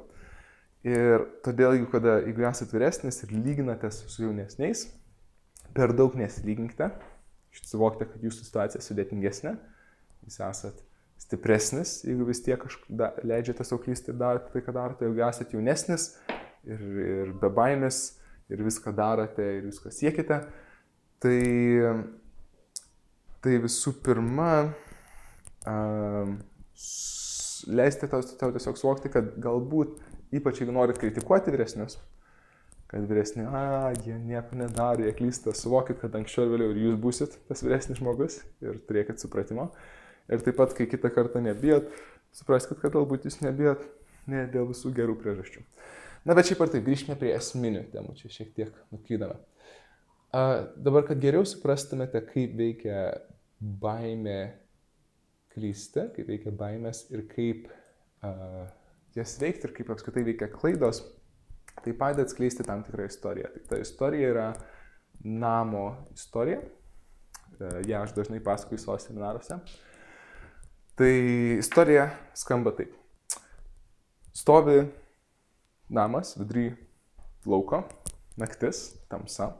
[0.86, 4.86] Ir todėl, jeigu, kada, jeigu esate vyresnis ir lyginatės su jaunesniais,
[5.74, 6.92] per daug nesilyginkite,
[7.58, 9.56] suvokite, kad jūsų situacija sudėtingesnė
[10.28, 10.84] jūs esat
[11.18, 15.56] stipresnis, jeigu vis tiek kažką leidžiate savo klysti ir darote tai, ką darote, jeigu esate
[15.56, 16.12] jaunesnis
[16.66, 18.18] ir, ir be baimės
[18.48, 20.40] ir viską darote ir viską siekite,
[21.22, 21.40] tai,
[23.44, 24.52] tai visų pirma,
[25.68, 26.38] um,
[27.68, 29.98] leisti tau, tau tiesiog suvokti, kad galbūt,
[30.38, 31.98] ypač jeigu norit kritikuoti vyresnius,
[32.88, 37.00] kad vyresni, a, jie nieko nedaro, jie klysta, suvokit, kad anksčiau ir vėliau ir jūs
[37.02, 39.68] busit tas vyresnis žmogus ir turėkit supratimo.
[39.68, 39.96] Uh,
[40.28, 41.88] Ir taip pat, kai kitą kartą nebijot,
[42.36, 43.86] supraskite, kad galbūt jūs nebijot
[44.28, 45.62] ne dėl visų gerų priežasčių.
[46.26, 49.38] Na, bet šiaip ar taip, grįžkime prie esminių temų, čia šiek tiek nuklydame.
[50.34, 50.42] A,
[50.76, 52.98] dabar, kad geriau suprastumėte, kaip veikia
[53.58, 54.40] baimė
[55.54, 57.70] klysti, kaip veikia baimės ir kaip
[58.22, 58.66] a,
[59.16, 61.02] jas veikti ir kaip apskritai veikia klaidos,
[61.84, 63.50] tai padeda atskleisti tam tikrą istoriją.
[63.54, 64.48] Tai ta istorija yra
[65.24, 66.60] namo istorija,
[67.58, 69.58] e, ją aš dažnai pasakoju savo seminaruose.
[70.98, 71.12] Tai
[71.58, 72.94] istorija skamba taip.
[74.34, 74.82] Stovi
[75.88, 76.72] namas vidury
[77.46, 77.82] lauko,
[78.36, 79.52] naktis, tamsa.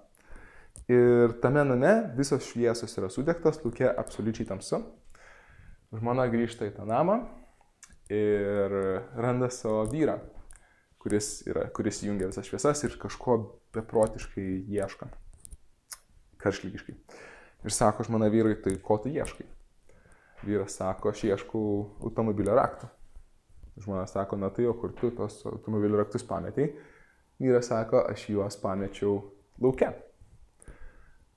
[0.89, 4.81] Ir tame name visos šviesos yra sudegtos, laukia absoliučiai tamsu.
[5.93, 7.19] Žmona grįžta į tą namą
[8.13, 8.75] ir
[9.17, 10.19] randa savo vyrą,
[11.01, 13.39] kuris, yra, kuris jungia visas šviesas ir kažko
[13.77, 15.09] beprotiškai ieško.
[16.41, 16.95] Karšlygiškai.
[17.67, 19.49] Ir sako žmona vyrui, tai ko tu ieškai?
[20.47, 21.65] Vyras sako, aš ieškau
[22.07, 22.89] automobilio raktų.
[23.79, 26.73] Žmona sako, na tai o kur tu tos automobilio raktus pametai?
[27.39, 29.21] Vyras sako, aš juos pamečiau
[29.63, 29.93] laukia.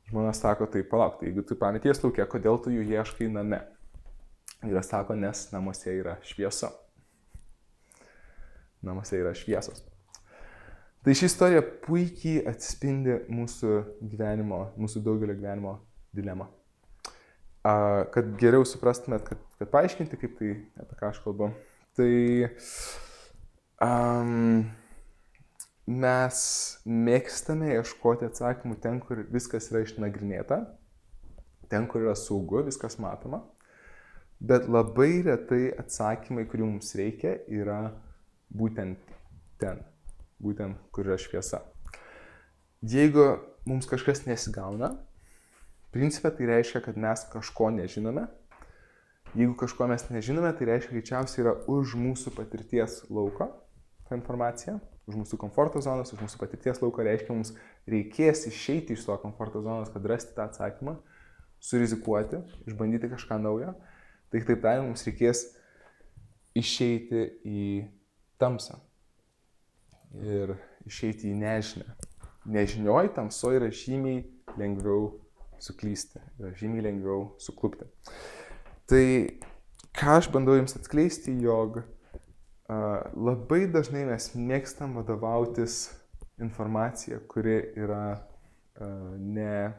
[0.09, 3.61] Žmona sako, tai palauk, tai jeigu tu pamaties laukia, kodėl tu jų ieškai name?
[4.63, 6.71] Vyras sako, nes namuose yra šviesa.
[8.81, 9.85] Namuose yra šviesos.
[11.01, 15.79] Tai ši istorija puikiai atspindi mūsų gyvenimo, mūsų daugelio gyvenimo
[16.13, 16.45] dilemą.
[17.61, 20.51] Kad geriau suprastumėt, kad, kad paaiškinti, kaip tai,
[20.81, 21.49] apie ką aš kalbu,
[21.97, 22.49] tai
[23.83, 24.63] um,
[25.85, 26.41] mes
[26.85, 30.61] mėgstame ieškoti atsakymų ten, kur viskas yra išnagrinėta,
[31.71, 33.43] ten, kur yra saugu, viskas matoma,
[34.39, 37.83] bet labai retai atsakymai, kurių mums reikia, yra
[38.51, 38.99] būtent
[39.61, 39.83] ten
[40.41, 41.61] būtent kur yra šviesa.
[42.81, 43.25] Jeigu
[43.69, 44.95] mums kažkas nesigauna,
[45.93, 48.25] principė tai reiškia, kad mes kažko nežinome.
[49.31, 53.47] Jeigu kažko mes nežinome, tai reiškia, greičiausiai yra už mūsų patirties lauko
[54.09, 54.75] ta informacija,
[55.07, 57.53] už mūsų komforto zonos, už mūsų patirties lauko reiškia, mums
[57.87, 60.97] reikės išeiti iš to komforto zonos, kad rasti tą atsakymą,
[61.63, 63.71] surizikuoti, išbandyti kažką naujo.
[64.31, 65.45] Tai kitaip tariant, mums reikės
[66.59, 67.63] išeiti į
[68.41, 68.81] tamsą,
[70.19, 71.87] ir išeiti į nežinę.
[72.51, 74.25] Nežinioj tamsoje yra žymiai
[74.59, 75.13] lengviau
[75.61, 77.87] suklysti, yra žymiai lengviau suklupti.
[78.91, 79.05] Tai
[79.95, 81.85] ką aš bandau jums atskleisti, jog uh,
[83.15, 85.85] labai dažnai mes mėgstam vadovautis
[86.43, 89.71] informacija, kuri yra uh, ne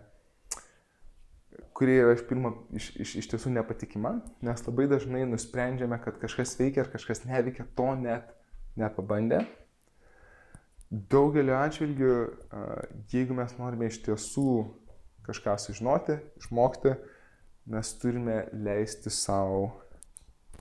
[1.77, 6.57] kuri yra iš pirmo iš, iš, iš tiesų nepatikima, nes labai dažnai nusprendžiame, kad kažkas
[6.57, 8.33] veikia ar kažkas neveikia, to net
[8.81, 9.45] nepabandę.
[10.89, 12.15] Daugeliu atžvilgių,
[13.13, 14.51] jeigu mes norime iš tiesų
[15.29, 16.97] kažką sužinoti, išmokti,
[17.71, 19.69] mes turime leisti savo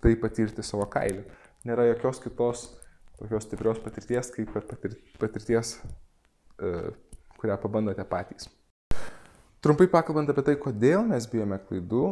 [0.02, 1.24] tai patirti savo kailiu.
[1.66, 2.64] Nėra jokios kitos
[3.20, 4.56] tokios stiprios patirties, kaip
[5.22, 5.76] patirties,
[7.38, 8.50] kurią pabandote patys.
[9.62, 12.06] Trumpai pakalbant apie tai, kodėl mes bijome klaidų,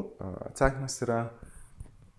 [0.52, 1.23] atsakymas yra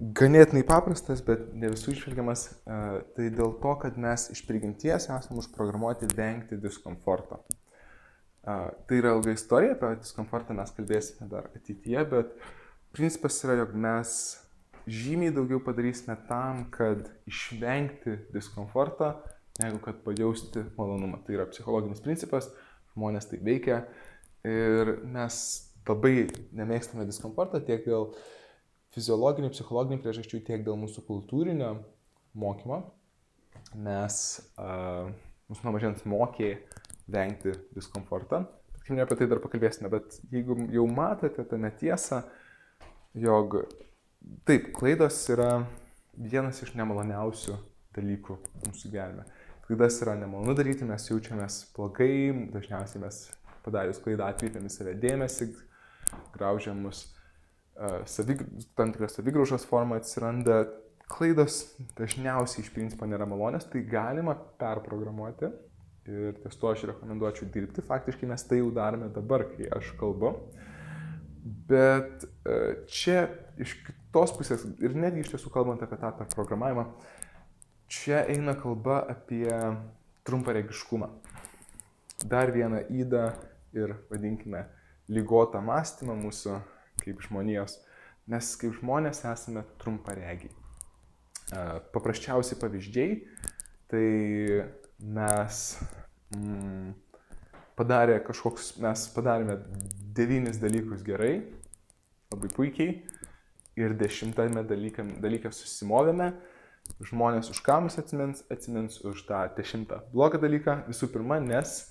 [0.00, 2.78] ganėtinai paprastas, bet ne visų išvelgiamas, e,
[3.14, 7.42] tai dėl to, kad mes iš prigimties esame užprogramuoti vengti diskomforto.
[7.44, 8.54] E,
[8.88, 12.32] tai yra ilga istorija, apie diskomfortą mes kalbėsime dar ateityje, bet
[12.96, 14.14] principas yra, jog mes
[14.90, 19.14] žymiai daugiau padarysime tam, kad išvengti diskomfortą,
[19.60, 21.22] negu kad pajausti malonumą.
[21.26, 22.50] Tai yra psichologinis principas,
[22.94, 23.84] žmonės tai veikia
[24.46, 25.40] ir mes
[25.90, 28.20] labai nemėgstame diskomfortą tiek dėl uh,
[28.94, 31.74] fiziologinių, psichologinių priežasčių, tiek dėl mūsų kultūrinio
[32.38, 32.82] mokymo.
[33.78, 34.16] Mes,
[34.58, 35.10] uh,
[35.50, 36.54] mūsų nuo mažens mokė
[37.10, 38.44] vengti diskomfortą.
[38.80, 42.24] Kaip ne apie tai dar pakalbėsime, bet jeigu jau matote tą netiesą,
[43.14, 43.56] jog
[44.46, 45.64] taip, klaidos yra
[46.14, 47.56] vienas iš nemaloniausių
[47.96, 49.24] dalykų mūsų gyvenime.
[49.66, 53.22] Klaidas yra nemalonu daryti, mes jaučiamės blogai, dažniausiai mes
[53.64, 55.50] padarius klaidą atkreipiam į save dėmesį,
[56.34, 57.06] graužiam mus
[58.10, 58.44] savig,
[58.76, 60.64] tam tikra savigraužos forma atsiranda,
[61.10, 61.62] klaidos
[61.98, 65.50] dažniausiai iš principo nėra malonės, tai galima perprogramuoti
[66.10, 67.84] ir ties to aš rekomenduočiau dirbti.
[67.86, 70.34] Faktiškai mes tai jau darome dabar, kai aš kalbu.
[71.40, 72.26] Bet
[72.92, 73.28] čia
[73.60, 76.84] iš kitos pusės, ir netgi iš tiesų kalbant apie tą perprogramavimą,
[77.90, 79.48] čia eina kalba apie
[80.28, 81.08] trumparegiškumą.
[82.28, 83.30] Dar vieną įdą
[83.72, 84.66] ir, vadinkime,
[85.08, 86.58] lygotą mąstymą mūsų
[87.00, 87.78] kaip žmonijos,
[88.30, 90.52] mes kaip žmonės esame trumparegiai.
[91.94, 93.16] Paprasčiausi pavyzdžiai,
[93.90, 94.04] tai
[95.00, 95.62] mes
[96.36, 96.92] mm,
[97.78, 99.56] padarė kažkoks, mes padarėme
[100.16, 101.34] devynis dalykus gerai,
[102.32, 103.00] labai puikiai,
[103.78, 106.32] ir dešimtame dalyke, dalyke susimovėme,
[107.06, 111.84] žmonės už ką mus atsimins, atsimins už tą dešimtą blogą dalyką, visų pirma, nes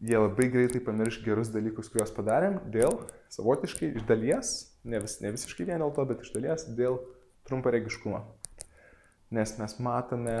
[0.00, 3.00] jie labai greitai pamirš gerus dalykus, kuriuos padarėm, dėl
[3.34, 4.54] savotiškai iš dalies,
[4.84, 7.00] ne, vis, ne visiškai vien dėl to, bet iš dalies dėl
[7.50, 8.22] trumparegiškumo.
[9.34, 10.40] Nes mes matome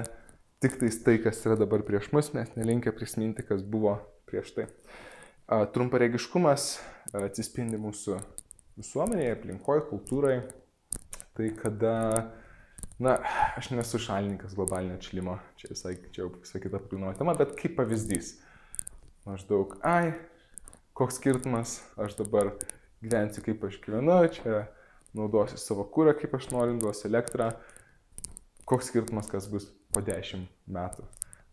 [0.62, 3.98] tik tais tai, kas yra dabar prieš mus, mes nelinkę prisiminti, kas buvo
[4.30, 4.68] prieš tai.
[5.48, 6.74] Trumparegiškumas
[7.16, 8.18] atsispindi mūsų
[8.76, 10.34] visuomenėje, aplinkoje, kultūrai.
[11.38, 11.92] Tai kada,
[13.00, 13.14] na,
[13.56, 17.78] aš nesu šalininkas globalinio atšilimo, čia visai, čia jau visai kita pilnoja tema, bet kaip
[17.78, 18.34] pavyzdys
[19.24, 20.12] maždaug, ai,
[20.98, 22.50] koks skirtumas, aš dabar
[23.00, 24.66] gyvensiu kaip aš gyvenu, čia
[25.16, 27.52] naudosiu savo kūrą kaip aš noriu, duosiu elektrą,
[28.68, 31.06] koks skirtumas, kas bus po 10 metų.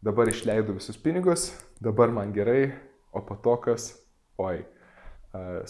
[0.04, 1.48] Dabar išleidau visus pinigus,
[1.80, 2.74] dabar man gerai,
[3.16, 3.90] o po to kas,
[4.42, 4.60] oi,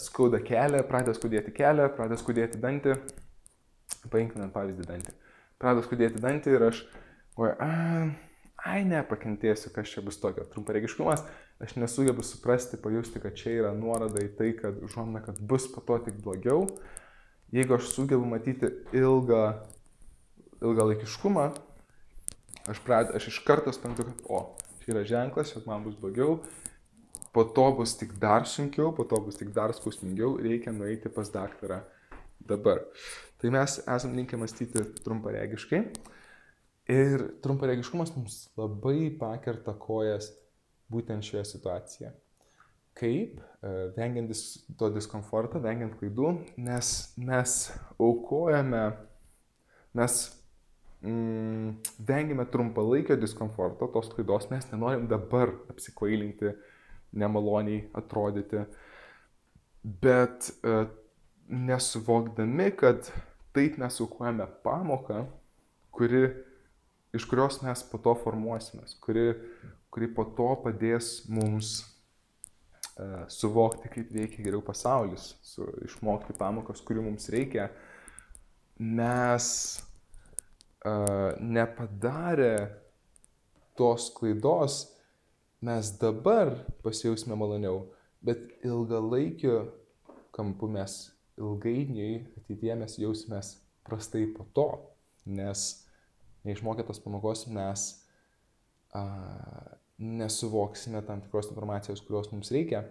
[0.02, 2.98] skauda kelią, pradeda skaudėti kelią, pradeda skaudėti dantį,
[4.12, 5.16] paimkime pavyzdį dantį.
[5.62, 6.82] Pradeda skaudėti dantį ir aš,
[7.40, 7.50] oi,
[8.66, 10.46] ai ne, pakentėsiu, kas čia bus tokio.
[10.52, 11.24] Trumparegiškumas
[11.62, 15.80] aš nesugebu suprasti, pajusti, kad čia yra nuoroda į tai, kad užuomina, kad bus po
[15.86, 16.66] to tik blogiau,
[17.54, 19.42] jeigu aš sugebu matyti ilgą,
[20.60, 21.46] ilgalaikiškumą,
[22.68, 24.42] aš, prad, aš iš karto suprantu, kad, o,
[24.82, 26.40] čia yra ženklas, jog man bus blogiau,
[27.36, 31.28] po to bus tik dar sunkiau, po to bus tik dar skausmingiau, reikia nueiti pas
[31.28, 31.82] daktarą
[32.40, 32.80] dabar.
[33.36, 35.80] Tai mes esam linkę mąstyti trumparegiškai
[36.94, 40.30] ir trumparegiškumas mums labai pakerta kojas
[40.88, 42.14] būtent šioje situacijoje.
[42.96, 43.42] Kaip?
[43.60, 44.32] E, vengiant
[44.80, 47.56] to diskomforto, vengiant klaidų, nes mes
[48.00, 48.86] aukojame,
[50.00, 50.16] mes
[51.04, 51.76] mm,
[52.08, 56.54] vengiame trumpalaikio diskomforto, tos klaidos, mes nenorim dabar apsikvailinti,
[57.12, 58.64] nemaloniai atrodyti,
[60.02, 60.84] bet e,
[61.48, 63.10] nesuvokdami, kad
[63.56, 65.24] taip mes aukojame pamoką,
[65.94, 66.28] kuri,
[67.16, 69.30] iš kurios mes po to formuosimės, kuri,
[69.94, 77.06] kuri po to padės mums uh, suvokti, kaip veikia geriau pasaulis, su, išmokti pamokas, kurių
[77.06, 77.70] mums reikia,
[78.76, 79.46] mes
[80.84, 82.52] uh, nepadarę
[83.76, 84.82] tos klaidos,
[85.60, 86.52] mes dabar
[86.84, 87.86] pasijausime maloniau,
[88.24, 89.60] bet ilgalaikiu
[90.36, 90.98] kampu mes
[91.40, 93.54] ilgainiui ateityje mes jausimės
[93.86, 94.68] prastai po to,
[95.26, 95.66] nes
[96.46, 97.88] neišmokę tos pamokos mes
[98.94, 99.02] a,
[99.98, 102.84] nesuvoksime tam tikros informacijos, kurios mums reikia.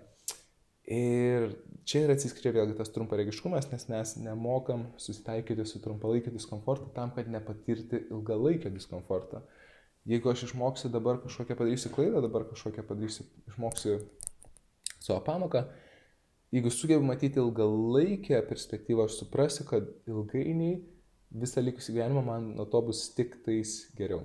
[0.86, 1.50] Ir
[1.86, 7.30] čia ir atsiskria vėlgi tas trumparegiškumas, nes mes nemokam susitaikyti su trumpalaikiu diskomfortu tam, kad
[7.32, 9.42] nepatirti ilgalaikio diskomforto.
[10.06, 13.98] Jeigu aš išmoksiu dabar kažkokią padarysiu klaidą, dabar kažkokią padarysiu, išmoksiu
[15.02, 15.64] savo pamoką,
[16.54, 20.76] jeigu sugebu matyti ilgalaikę perspektyvą, aš suprasiu, kad ilgainiui
[21.36, 24.22] visą likusį gyvenimą man nuo to bus tik tais geriau.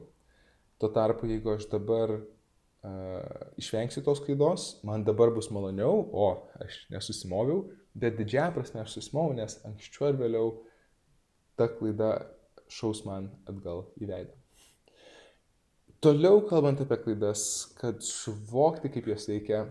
[0.81, 6.29] Tuo tarpu, jeigu aš dabar uh, išvengsiu tos klaidos, man dabar bus maloniau, o
[6.61, 7.65] aš nesusimoviau,
[7.97, 10.53] bet didžiąją prasme aš susimoviau, nes anksčiau ar vėliau
[11.57, 12.13] ta klaida
[12.71, 14.40] šaus man atgal į veidą.
[16.01, 17.43] Toliau kalbant apie klaidas,
[17.77, 19.67] kad suvokti, kaip jos veikia,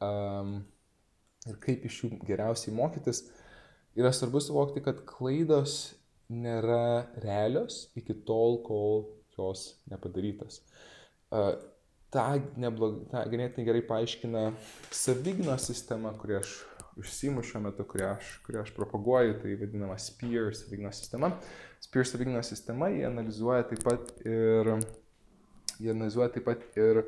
[0.00, 0.54] um,
[1.44, 3.26] ir kaip iš jų geriausiai mokytis,
[3.98, 5.92] yra svarbu suvokti, kad klaidos
[6.32, 9.04] nėra realios iki tol, kol
[9.36, 10.62] jos nepadarytas.
[12.14, 12.24] Ta,
[12.56, 14.46] neblog, ta ganėtinai gerai paaiškina
[14.94, 16.56] savignos sistema, kurią aš
[16.96, 21.34] užsimu šiuo metu, kurią aš, kurią aš propaguoju, tai vadinama SPEAR savignos sistema.
[21.82, 24.76] SPEAR savignos sistema, jie analizuoja taip pat ir,
[25.80, 27.04] jie analizuoja taip pat ir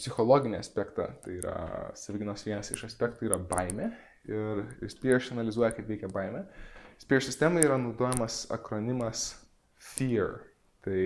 [0.00, 1.56] psichologinį aspektą, tai yra
[1.98, 3.92] savigynos vienas iš aspektų yra baime
[4.28, 6.44] ir Spear analizuoja, kaip veikia baime.
[7.02, 9.32] Spear sistemai yra naudojamas akronimas
[9.82, 10.38] FEAR.
[10.82, 11.00] Tai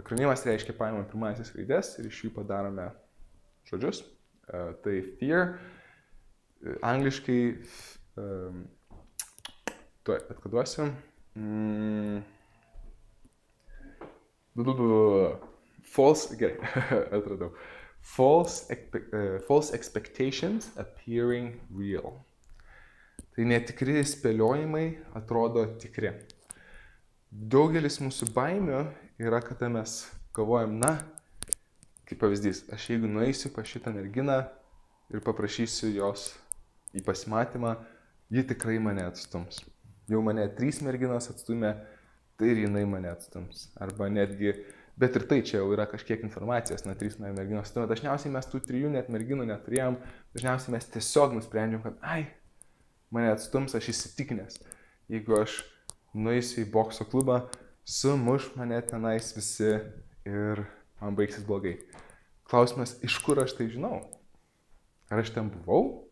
[0.00, 2.90] akronimas reiškia paimame pirmasis raidės ir iš jų padarome
[3.70, 4.02] žodžius.
[4.44, 7.40] Uh, tai FEAR, uh, angliškai,
[8.20, 8.64] um,
[10.04, 10.90] tuoj atkoduosiu.
[11.34, 12.20] Mm,
[15.84, 16.58] false, gerai,
[17.16, 17.52] atradau.
[18.04, 22.20] False, uh, false expectations appearing real.
[23.34, 24.86] Tai netikri spėliojimai
[25.18, 26.12] atrodo tikri.
[27.34, 28.84] Daugelis mūsų baimių
[29.18, 30.04] yra, kad mes
[30.36, 30.92] galvojam, na,
[32.06, 34.44] kaip pavyzdys, aš jeigu nueisiu pas šitą merginą
[35.10, 36.28] ir paprašysiu jos
[36.94, 37.74] į pasimatymą,
[38.30, 39.64] ji tikrai mane atstums.
[40.10, 41.74] Jau mane trys merginos atstumė,
[42.38, 43.68] tai ir jinai mane atstums.
[43.80, 44.52] Arba netgi
[45.00, 47.72] Bet ir tai čia jau yra kažkiek informacijos, na, trys merginos.
[47.74, 49.98] Tai dažniausiai mes tų trijų net merginų neturėjom,
[50.36, 52.28] dažniausiai mes tiesiog nusprendžiam, kad, ai,
[53.14, 54.60] mane atstums, aš įsitikinęs.
[55.10, 55.64] Jeigu aš
[56.14, 57.40] nueisiu į bokso klubą,
[57.84, 59.74] sumuš mane tenais visi
[60.30, 60.62] ir
[61.02, 61.74] man baigsis blogai.
[62.46, 63.98] Klausimas, iš kur aš tai žinau?
[65.10, 66.06] Ar aš ten buvau?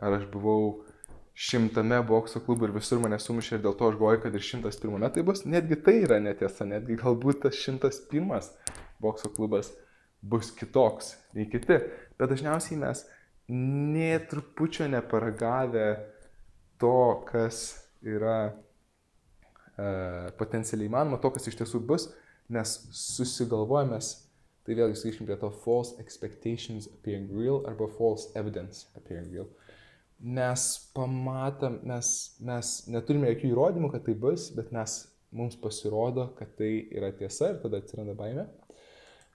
[0.00, 0.86] Ar aš buvau
[1.34, 4.78] šimtame bokso klubų ir visur mane sumušė ir dėl to aš galvoju, kad ir šimtas
[4.78, 5.42] pirmame tai bus.
[5.46, 8.52] Netgi tai yra netiesa, netgi galbūt tas šimtas pirmas
[9.02, 9.72] bokso klubas
[10.22, 11.80] bus kitoks nei kiti.
[12.18, 13.02] Bet dažniausiai mes
[13.50, 15.88] nė trupučio neparagavę
[16.80, 17.64] to, kas
[18.04, 22.06] yra uh, potencialiai įmanoma, to, kas iš tiesų bus,
[22.54, 23.98] nes susigalvojame,
[24.64, 29.50] tai vėlgi sugrįžkim prie to false expectations appearing real arba false evidence appearing real.
[29.50, 29.63] Uh,
[30.24, 30.66] mes
[30.96, 32.10] pamatom, mes,
[32.40, 34.96] mes neturime jokių įrodymų, kad tai bus, bet mes,
[35.34, 38.46] mums pasirodo, kad tai yra tiesa ir tada atsiranda baime.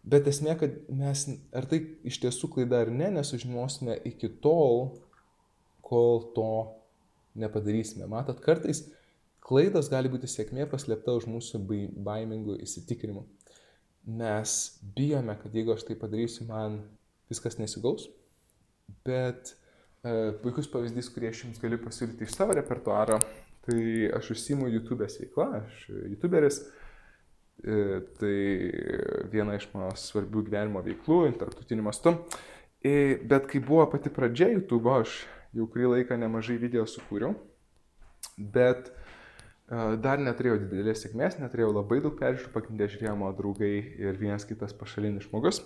[0.10, 4.96] Bet esmė, kad mes, ar tai iš tiesų klaida ar ne, nesužinosime iki tol,
[5.86, 6.50] kol to
[7.40, 8.08] nepadarysime.
[8.10, 8.86] Matot, kartais
[9.46, 11.62] klaidos gali būti sėkmė paslėpta už mūsų
[12.06, 13.26] baimingų įsitikinimų.
[14.20, 14.56] Mes
[14.96, 16.82] bijome, kad jeigu aš tai padarysiu, man
[17.30, 18.08] viskas nesigaus,
[19.06, 19.54] bet
[20.44, 23.20] puikus pavyzdys, kurį aš jums galiu pasiūlyti iš savo repertuaro,
[23.68, 23.82] tai
[24.16, 26.62] aš užsimu YouTube'ės veikla, aš YouTuberis.
[27.60, 28.36] E, tai
[29.34, 32.16] viena iš mano svarbių gyvenimo veiklų, tarptautiniu mastu.
[32.80, 35.20] E, bet kai buvo pati pradžia YouTube, aš
[35.56, 37.34] jau kurį laiką nemažai video sukūriau,
[38.40, 38.94] bet
[39.70, 44.74] dar neturėjau didelės sėkmės, neturėjau labai daug peržiūrų, pagrindė žiūrėjo mano draugai ir vienas kitas
[44.74, 45.60] pašalinis žmogus.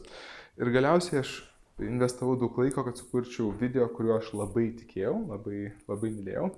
[0.60, 1.38] Ir galiausiai aš
[1.82, 5.60] investavau daug laiko, kad sukurčiau video, kuriuo aš labai tikėjau, labai,
[5.90, 6.52] labai mylėjau,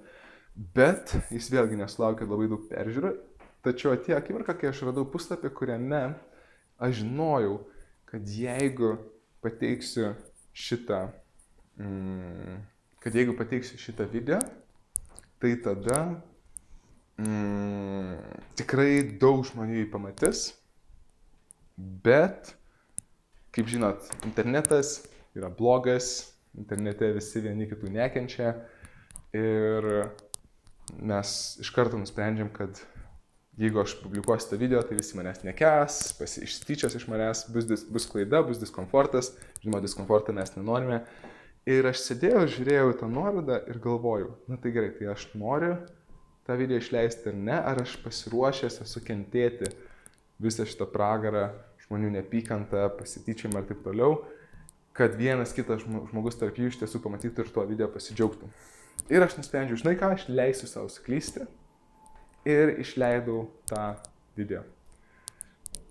[0.76, 3.13] bet jis vėlgi nesulaukė labai daug peržiūrų.
[3.66, 6.03] Tačiau atėjo akimirka, kai aš radau puslapį, kuriame
[6.78, 7.59] aš žinojau,
[8.09, 8.95] kad jeigu
[9.41, 10.11] pateiksiu
[10.55, 11.07] šitą,
[11.82, 12.59] mm,
[13.01, 14.38] kad jeigu pateiksiu šitą video,
[15.41, 15.99] tai tada
[17.22, 18.20] mm,
[18.59, 20.45] tikrai daug žmonių jį pamatys,
[21.78, 22.53] bet,
[23.56, 28.51] kaip žinot, internetas yra blogas, internete visi vieni kitų nekenčia
[29.36, 29.88] ir
[30.99, 31.32] mes
[31.64, 32.82] iš karto nusprendžiam, kad
[33.60, 35.99] jeigu aš publikuosiu tą video, tai visi manęs nekes,
[36.43, 39.32] išstyčios iš manęs, bus, dis, bus klaida, bus diskomfortas,
[39.64, 41.01] žinoma, diskomfortą mes nenorime.
[41.66, 45.78] Ir aš sėdėjau, žiūrėjau tą nuorodą ir galvojau, na tai gerai, tai aš noriu
[46.45, 49.72] tą video išleisti ar ne, ar aš pasiruošęs esu kentėti
[50.43, 51.47] visą šitą pragarą,
[51.88, 54.23] žmonių nepykantą, pasityčiamą ir taip toliau,
[54.95, 58.49] kad vienas kitas žmogus tarp jų iš tiesų pamatytų ir tuo video pasidžiaugtų.
[59.11, 61.45] Ir aš nusprendžiau, žinai ką, aš leisiu savo suklysti
[62.47, 63.95] ir išleidau tą
[64.38, 64.63] video.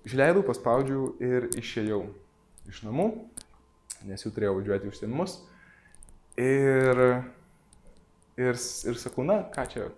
[0.08, 2.02] Išleidau, paspaudžiau ir išėjau
[2.70, 3.08] iš namų,
[4.08, 5.36] nes jau turėjau važiuoti užsienimus.
[6.40, 7.00] Ir,
[8.40, 9.90] ir, ir sakau, na, ką čia,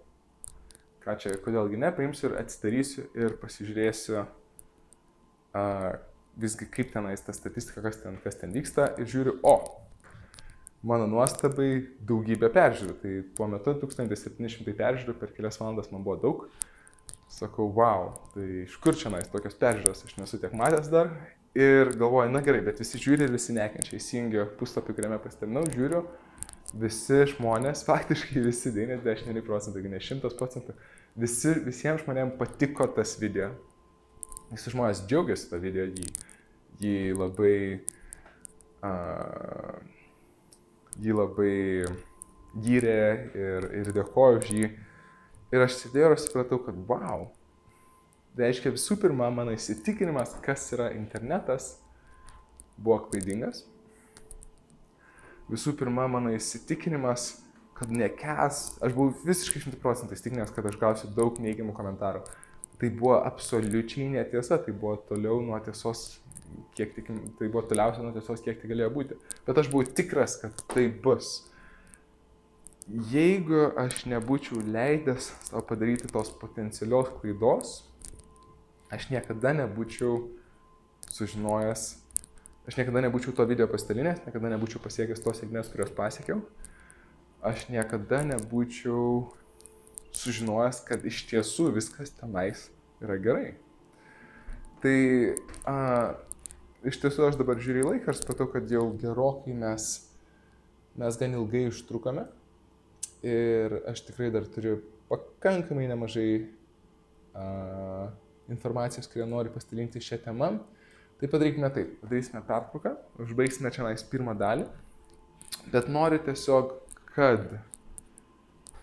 [1.07, 4.26] ką čia, kodėlgi ne, paimsiu ir atsidarysiu ir pasižiūrėsiu
[6.36, 9.57] visgi kaip tenais ta statistika, kas ten, kas ten vyksta ir žiūriu, o,
[10.86, 11.70] mano nuostabai
[12.07, 12.96] daugybė peržiūrų.
[13.02, 16.44] Tai tuo metu 1700 peržiūrų per kelias valandas man buvo daug.
[17.32, 21.11] Sakau, wow, tai iš kur čia nais tokios peržiūros, aš nesu tiek matęs dar.
[21.57, 23.96] Ir galvoju, na gerai, bet visi žiūri ir visi nekenčia.
[23.96, 26.02] Įsijungiu puslapį, kuriame pasidalinau, žiūriu,
[26.76, 30.76] visi žmonės, faktiškai visi 99 procentai, ne 100 procentų,
[31.16, 33.54] visi, visiems žmonėms patiko tas video.
[34.53, 36.07] Visi žmonės džiaugiasi tą video, jį,
[36.82, 37.55] jį labai,
[38.86, 39.78] uh,
[41.03, 41.55] jį labai
[42.66, 42.99] gyrė
[43.36, 44.72] ir, ir dėkoju už jį.
[45.55, 47.28] Ir aš sėdėjau ir supratau, kad wow.
[48.36, 51.76] Tai reiškia visų pirma, mano įsitikinimas, kas yra internetas,
[52.76, 53.64] buvo klaidingas
[55.51, 57.28] visų pirma mano įsitikinimas,
[57.76, 62.24] kad nekes, aš buvau visiškai šimtų procentų įsitikinęs, kad aš gausiu daug neigiamų komentarų.
[62.81, 66.20] Tai buvo absoliučiai netiesa, tai buvo toliau nuo tiesos,
[66.77, 69.18] kiek tik, tai buvo toliausia nuo tiesos, kiek tai galėjo būti.
[69.49, 71.39] Bet aš buvau tikras, kad tai bus.
[73.11, 77.79] Jeigu aš nebūčiau leidęs savo padaryti tos potencialios klaidos,
[78.95, 80.20] aš niekada nebūčiau
[81.16, 81.89] sužinojęs
[82.66, 86.41] Aš niekada nebūčiau to video pasidalinęs, niekada nebūčiau pasiekęs tos sėkmės, kurios pasiekiau.
[87.47, 89.29] Aš niekada nebūčiau
[90.17, 92.67] sužinojęs, kad iš tiesų viskas tenais
[93.05, 93.55] yra gerai.
[94.83, 94.97] Tai
[95.69, 95.77] a,
[96.87, 99.89] iš tiesų aš dabar žiūriu laiką ir supratau, kad jau gerokai mes,
[101.01, 102.27] mes gan ilgai užtrukome.
[103.27, 104.79] Ir aš tikrai dar turiu
[105.11, 106.31] pakankamai nemažai
[107.35, 108.09] a,
[108.53, 110.57] informacijos, kurią noriu pasidalinti šią temą.
[111.17, 112.93] Tai padarykime taip, padarysime pertrauką,
[113.25, 114.67] užbaigsime čia nais pirmą dalį,
[115.73, 116.75] bet noriu tiesiog,
[117.14, 117.47] kad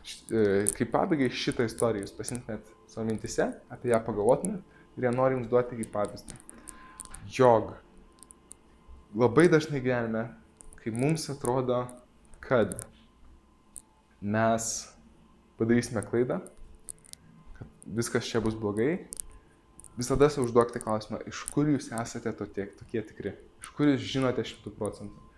[0.04, 5.50] kaip pabaigai šitą istoriją jūs pasimtumėt savo mintise, apie ją pagalvotumėt ir ją noriu jums
[5.52, 6.40] duoti kaip pavyzdį.
[7.34, 7.74] Jog
[9.16, 10.28] labai dažnai gyvenime,
[10.82, 11.86] kai mums atrodo,
[12.44, 12.76] kad
[14.20, 14.70] mes
[15.60, 16.42] padarysime klaidą,
[17.58, 19.06] kad viskas čia bus blogai,
[19.98, 24.44] visada sau užduokite klausimą, iš kur jūs esate tokie, tokie tikri, iš kur jūs žinote
[24.48, 25.30] šimtų procentų.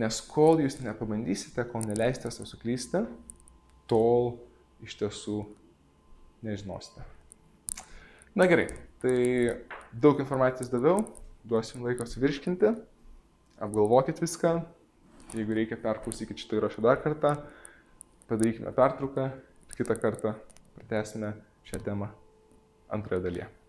[0.00, 3.04] Nes kol jūs nepabandysite, kol neleisite savo suklysti,
[3.90, 4.36] tol
[4.84, 5.42] iš tiesų
[6.46, 7.04] nežinosite.
[8.38, 8.68] Na gerai,
[9.02, 9.16] tai
[9.92, 11.02] daug informacijos daviau,
[11.44, 12.70] duosim laiko suvirškinti,
[13.60, 14.60] apgalvokit viską,
[15.34, 17.36] jeigu reikia perklausykit šitą įrašą dar kartą,
[18.30, 20.36] padarykime pertrauką ir kitą kartą
[20.78, 21.34] pratęsime
[21.66, 22.12] šią temą
[22.88, 23.59] antroje dalyje.